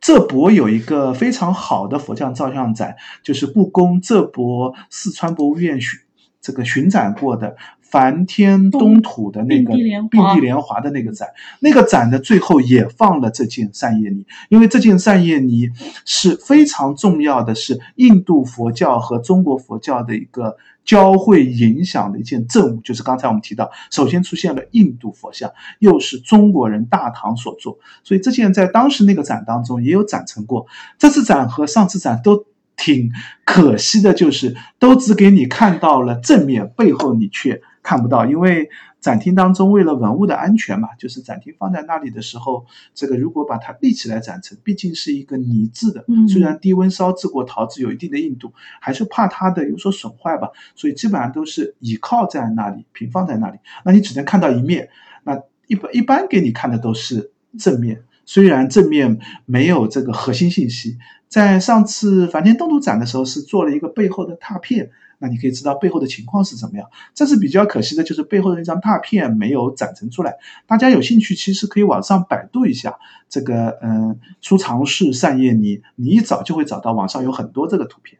[0.00, 2.94] 浙博有一个非常好的佛像造像展，
[3.24, 5.98] 就是故宫浙博四川博物院巡
[6.40, 7.56] 这个巡展过的。
[7.88, 9.72] 梵天东土的那个
[10.10, 11.28] 并蒂莲华的那个展，
[11.60, 15.70] 那个展的最后也放了这件善叶泥，因为这件善叶泥
[16.04, 22.80] 是非常重要的，是印度佛教和中国佛教的一个交汇影响的一件证物。
[22.80, 30.66] 就是刚才我们提到，首先出现了印度佛像，又是中国人大唐所做，所以这件在当时那个展当中也有展陈过。
[30.98, 32.44] 这次展和上次展都
[32.76, 33.10] 挺
[33.44, 37.62] 可惜的，就是都只给你看到了正面，背后你却。
[37.86, 38.68] 看不到，因为
[39.00, 54.88] 展厅当中为了文物的安全嘛，就是展厅放在那里的时候，这个如果把它立起来展陈，毕竟是一个泥制的，虽然低温烧制过陶瓷有一定的硬度，还是怕它的有所损坏吧，所以基本上都是倚靠在那里，平放在那里，那你只能看到一面，
[55.22, 64.90] 那一般一般给你看的都是正面，虽然正面没有这个核心信息，在上次梵天东土展的时候是做了一个背后的拓片。
[65.18, 66.88] 那你可以知道背后的情况是怎么样。
[67.14, 70.34] 这是比较可惜的，就是背后的那张大片没有展陈出来。
[70.66, 72.94] 大家有兴趣，其实可以网上百度一下
[73.28, 78.18] 这个，嗯，出藏式扇叶泥，你一找就会找到网上有很多这个图片。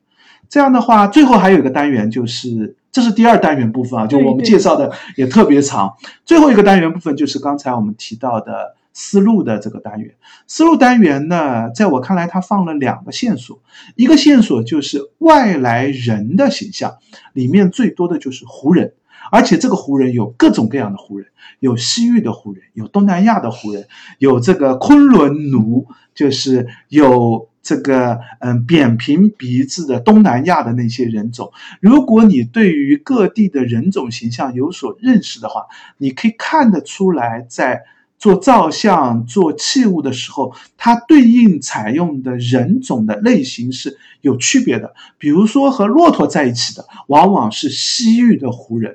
[0.49, 5.95] 这样的话，最后还有一个单元，就是这是第二单元部分啊，就我们介绍的也特别长。
[6.25, 8.76] 最后一个单元部分就是刚才我们提到的。
[8.99, 10.15] 思路的这个单元，
[10.47, 13.63] 思路单元呢，在我看来，它放了两个线索，
[13.95, 16.97] 一个线索就是外来人的形象，
[17.35, 18.95] 里面最多的就是胡人，
[19.31, 21.27] 而且这个胡人有各种各样的胡人，
[21.61, 23.87] 有西域的胡人，有东南亚的胡人，
[24.19, 31.53] 有这个昆仑奴，就是有这个嗯扁平鼻子的东南亚的那些人种。
[31.83, 35.67] 如果你对于各地的人种形象有所认识的话，
[35.99, 37.83] 你可以看得出来在。
[38.19, 44.95] 做造像、做器物的时候，它对应采用的人种的类型是有区别的。
[45.19, 48.95] 比如说，和骆驼在一起的，往往是西域的胡人；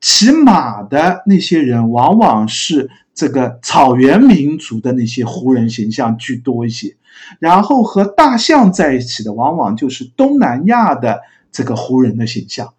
[0.00, 6.96] 骑马的那些人，往往是这个草原民族的那些胡人形象居多一些。
[7.38, 12.74] 然后和大象在一起的，往往就是东南亚的这个胡人的形象。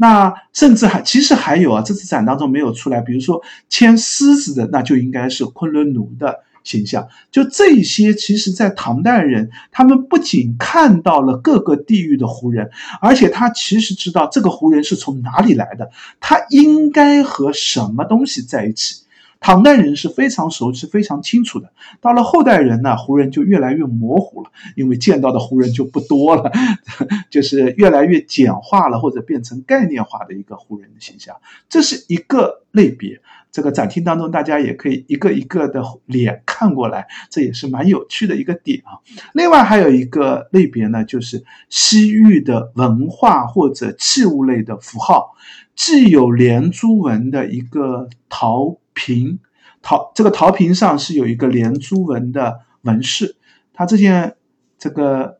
[0.00, 7.08] 那甚至还其实还有啊，这次展当中没有出来，比如说牵狮子的，那就应该是昆仑奴的形象。
[7.32, 12.70] 就这些，其实在唐代人，他们不仅看到了各个地域的胡人，
[13.00, 15.90] 而且他其实知道这个胡人是从哪里来的，
[16.20, 19.02] 他应该和什么东西在一起。
[19.40, 21.70] 唐代人是非常熟悉、非常清楚的。
[22.00, 26.50] 到了后代人呢，胡人就越来越模糊了，因为见到的胡人就不多了，
[27.30, 31.36] 就是越来越简化了，或者变成概念化的一个胡人的形象。
[31.68, 33.20] 这是一个类别。
[33.50, 39.00] 这个展厅当中，大家也可以一个一个的脸看过来，这也是蛮有趣的一个点啊。
[39.32, 45.32] 另外还有一个类别呢，就是西域的文化或者器物类的符号，
[45.74, 48.76] 既有连珠纹的一个陶。
[48.98, 49.38] 瓶
[49.80, 53.36] 陶这个陶瓶上是有一个连珠纹的纹饰，
[53.72, 54.34] 它这件
[54.76, 55.38] 这个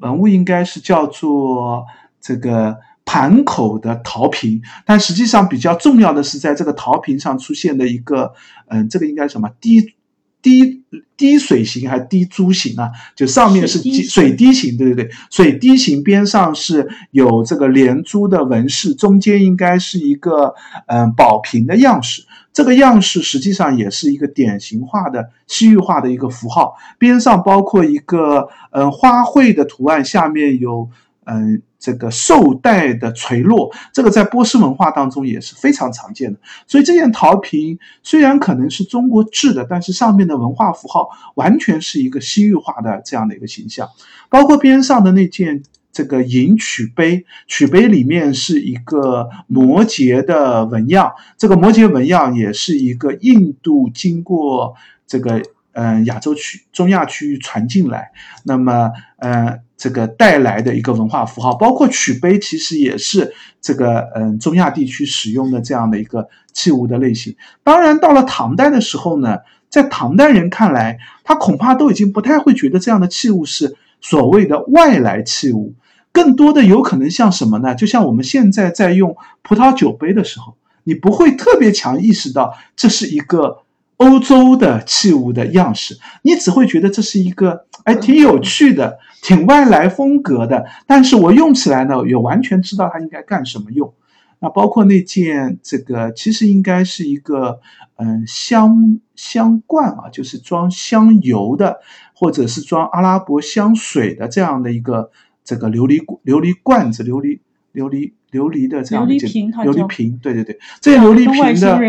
[0.00, 1.84] 文物应该是叫做
[2.20, 8.32] 这个盘口的陶瓶，但实际上比较重要的是在这个陶瓶上出现的一个，
[8.68, 9.94] 嗯，这个应该什么滴
[10.42, 10.84] 滴
[11.16, 12.90] 滴水形还是滴珠形啊？
[13.16, 20.54] 就上面是水滴形，对对对，水滴形边上是有这个连珠的纹饰，中间应该是一个
[20.86, 22.22] 嗯宝瓶的样式。
[22.58, 30.90] 这个样式实际上也是一个典型化的西域化的一个符号，边上包括一个嗯花卉的图案，下面有
[31.24, 36.40] 嗯这个绶带的垂落，这个在波斯文化当中也是非常常见的。
[36.66, 43.88] 所以这件陶瓶虽然可能是中国制的，但是上面的文化符号完全是一个西域化的这样的一个形象，
[44.28, 45.62] 包括边上的那件。
[45.98, 54.76] 这个银曲杯，曲杯里面是一个摩羯的纹样，这个摩羯纹样也是一个印度经过
[55.08, 55.42] 这个
[55.72, 58.12] 嗯亚洲区、中亚区域传进来，
[58.44, 67.34] 那么呃这个带来的一个文化符号，包括曲杯其实也是这个嗯中亚地区使用的这样的一个器物的类型。
[67.64, 69.38] 当然到了唐代的时候呢，
[69.68, 75.74] 在唐代人看来，他恐怕都已经不太会觉得这样的器物是所谓的外来器物。
[76.18, 77.76] 更多的有可能像什么呢？
[77.76, 83.58] 就像我们现在在用葡萄酒杯的时候，你不会特别强意识到这是一个
[83.98, 90.66] 欧洲的器物的样式，你只会觉得这是一个哎挺有趣的、挺外来风格的。
[90.88, 93.94] 但是我用起来呢，也完全知道它应该干什么用。
[94.40, 97.60] 那包括那件这个，其实应该是一个
[97.94, 101.78] 嗯香香罐啊，就是装香油的，
[102.12, 105.10] 或者是装阿拉伯香水的这样的一个
[105.48, 107.38] 这个琉璃琉璃罐子、琉璃
[107.72, 111.80] 琉璃琉璃的这样的琉璃瓶，琉璃瓶，对对对，这些琉璃瓶的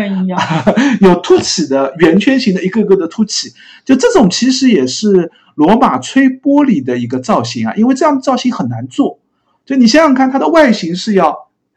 [1.06, 3.52] 有凸起的圆圈形的一个个的凸起，
[3.84, 9.18] 就这种其实也是罗马吹玻璃的一个造型啊，因为这样的造型很难做，
[9.66, 11.36] 就你想想看，它的外形是要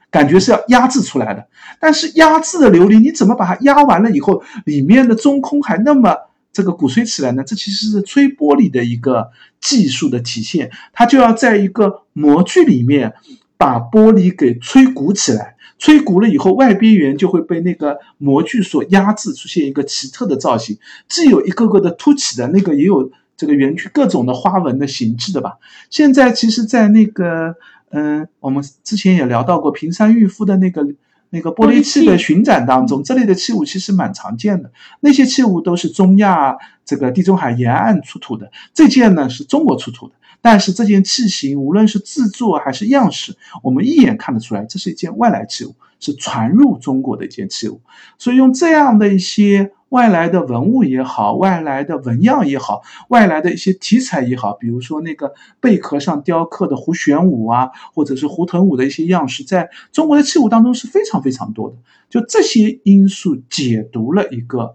[0.09, 1.45] 感觉是要压制出来的，
[1.81, 6.15] 但是压制的琉璃你怎么把它压完了以后，里面的中空还那么。
[6.53, 13.15] 这个鼓吹起来呢，这其实是吹玻璃的一个技术的体现，它就要在一个模具里面
[13.57, 20.77] 把玻璃给吹鼓起来，吹鼓了以后，外边缘就会被那个模具所压制，出现一个奇特的造型，
[21.09, 25.57] 既有一个个的凸起的那个，也有这个圆曲各种的花纹的形制的吧。
[25.89, 27.55] 现在其实，在那个
[27.89, 30.87] 嗯，我们之前也聊到过平山玉夫的那个。
[31.33, 34.71] 那个玻璃器的巡展当中，这类的器物其实蛮常见的。
[34.99, 36.55] 那些器物都是中亚
[36.85, 40.13] 这个地中海沿岸出土的，这件呢是中国出土的。
[40.41, 47.81] 但是这件器型无论是制作还是样式，我们一眼看得出来，这是一件外来器物，是传入中国的一件器物。
[48.19, 49.71] 所以用这样的一些。
[49.93, 61.75] 外来的文物也好，外来的纹样也好，外来的一些题材也好，比如说那个贝壳上雕刻的胡旋舞啊，或者是胡腾舞的一些样式，在中国的器物当中是非常非常多的。
[62.09, 64.73] 就这些因素解读了一个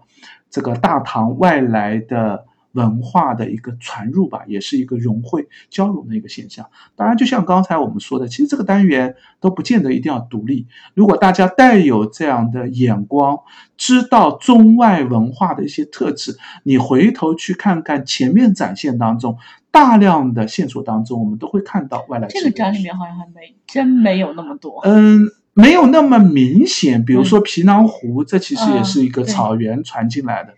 [0.49, 2.48] 这个大唐外来的。
[2.73, 6.69] 文化的一个传入吧，也是一个融汇交融的一个现象。
[6.95, 10.67] 当然，就像刚才我们说的，其实这个单元都不见得一定要独立。
[10.93, 13.39] 如果大家带有这样的眼光，
[13.75, 19.37] 知道中外文化的一些特质，你回头去看看前面展现当中
[19.71, 22.27] 大量的线索当中，我们都会看到外来。
[22.27, 24.81] 这个展里面好像还没真没有那么多。
[24.83, 27.03] 嗯，没有那么明显。
[27.03, 30.53] 比如说皮囊湖，这其实也是一个草原传进来的。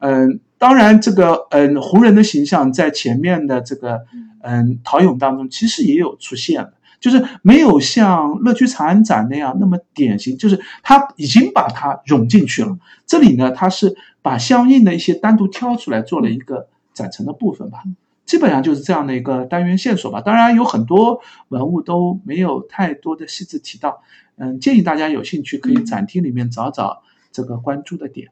[0.00, 0.40] 嗯。
[0.64, 4.00] 当然，这个嗯，胡人的形象在前面的这个
[4.42, 4.80] 嗯。
[4.82, 12.78] 陶俑当中，其实也有出现了，就是没有像乐居长安展那样那么典型，就是他已经把它融进去了。
[13.04, 17.82] 这里呢，他是把相应的一些单独挑出来做了一个展陈的部分吧，
[18.24, 20.22] 基本上就是这样的一个单元线索吧。
[20.22, 24.02] 当然，有很多文物都没有太多的细致提到，
[24.36, 27.02] 嗯，建议大家有兴趣可以展厅里面找找
[27.32, 28.28] 这个关注的点，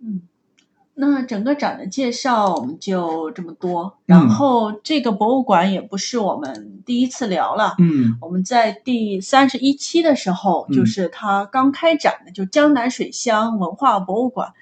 [0.00, 0.20] 嗯。
[0.94, 14.52] 那整个展的介绍我们就这么多，然后这个博物馆也不是我们第一次聊了，嗯，我们在第三十一期的时候，就是它刚开展的，就江南水乡文化博物馆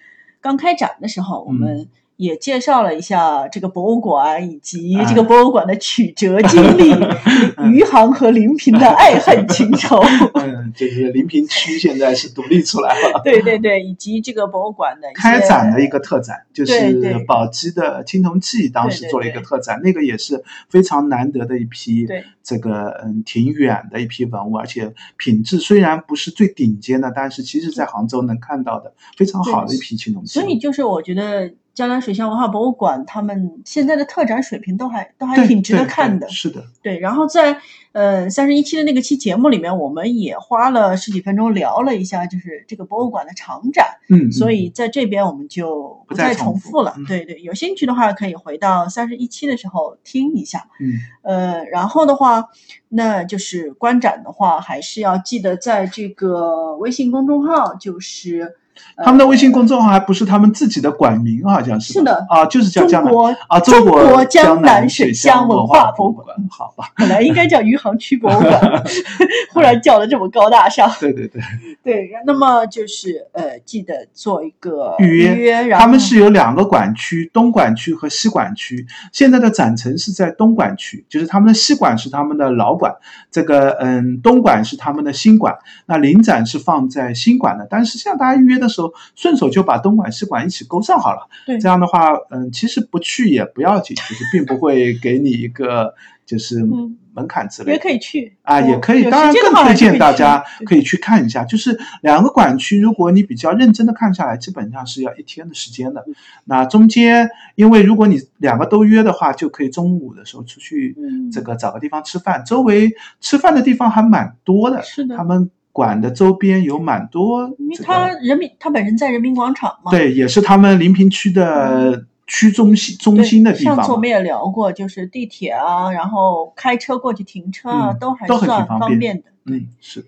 [0.41, 1.89] 刚开展的时候，我们。
[2.17, 6.93] 也介绍了一下这个博物馆以及这个博物馆的曲折经历
[7.73, 10.01] 余杭和临平的爱恨情仇。
[10.35, 13.21] 嗯，就是临平区现在是独立出来了。
[13.25, 22.07] 对对对，以及这个博物馆的开展的一个特展，就是宝鸡的青铜器，当时做了一个特展，那个也是非常难得的一批，
[22.43, 30.39] 这个嗯挺远的一批文物，而且品质虽然不是最顶尖的，但是其实在杭州能看到的非常好的一批青铜器。
[30.39, 31.51] 所以就是我觉得。
[31.75, 36.29] 江南水乡文化博物馆，他们现在的特展水平都还都还挺值得看的。
[36.29, 36.99] 是的，对。
[36.99, 37.59] 然后在
[37.93, 43.87] 呃三十一期的那个期节目里面，我们也花了十几分钟聊了一下，就是这个博物馆的长展。
[44.11, 44.31] 嗯。
[44.31, 46.95] 所以在这边我们就不再重复了。
[47.09, 50.69] 对对，有兴趣的话可以回到三十一期的时候听一下。
[50.79, 50.93] 嗯。
[51.23, 52.51] 呃，然后的话，
[52.91, 58.57] 那就是观展的话，还是要记得在这个微信公众号，就是。
[59.05, 62.25] 他们的微信公众号还不是他们自己的馆名，好像是是的。
[62.29, 68.85] 啊，就是叫江南啊，中国江南水乡文化博物馆，好吧，本来应该叫余杭区博物馆，
[69.53, 71.43] 忽然叫的这么高大上，对对对。
[71.83, 82.95] 对，那么就是呃，记得做一个预约，他们是有两个馆区，东馆区和西馆区，现在的展陈是在东馆区，就是他们的西馆是他们的老馆，
[83.33, 85.57] 这个嗯，东馆是他们的新馆，
[85.87, 88.63] 那临展是放在新馆的，但是实际上大家预约。
[88.63, 91.29] 的时候，顺手就把东莞西馆一起勾上好了。
[91.47, 95.95] 对，这样的话，嗯，其实不去也不要紧，就是并不会给你一个
[96.27, 96.67] 就是
[97.15, 97.75] 门槛之类。
[97.75, 99.09] 也可以去啊，也可以。
[99.11, 101.45] 当然，更推荐大家可以去看一下。
[101.45, 106.05] 就是两个馆区，如果你比较认真的看下来，基本上是要一天的时间的。
[106.45, 110.97] 那中间，因为如果你两个都约的话，就可以中午的时候出去，
[111.31, 112.43] 这个找个地方吃饭。
[112.47, 114.83] 周围吃饭的地方还蛮多的。
[114.83, 115.51] 是的，他们。
[115.73, 119.91] 馆的周边有蛮多因为他人民他本身在人民广场嘛。
[119.91, 130.07] 对也是他们临平区的区中心中心的地方上次我们也聊过就是地铁啊然后开车过去停车啊都还算方便的嗯是。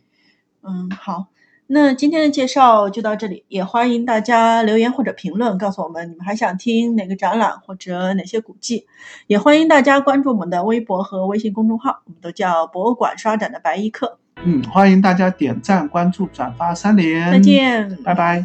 [0.62, 1.26] 嗯好
[1.66, 8.86] 那今天的介绍就到这里也欢迎大家留言或者评论告诉我们你们还想听哪个展览或者哪些古迹
[9.26, 14.18] 也欢迎大家关注我们的微博和微信公众号我们都叫博物馆刷展的白衣客。
[14.44, 17.32] 嗯欢迎大家点赞关注转发三连。
[17.32, 17.96] 再见。
[18.04, 18.44] 拜拜。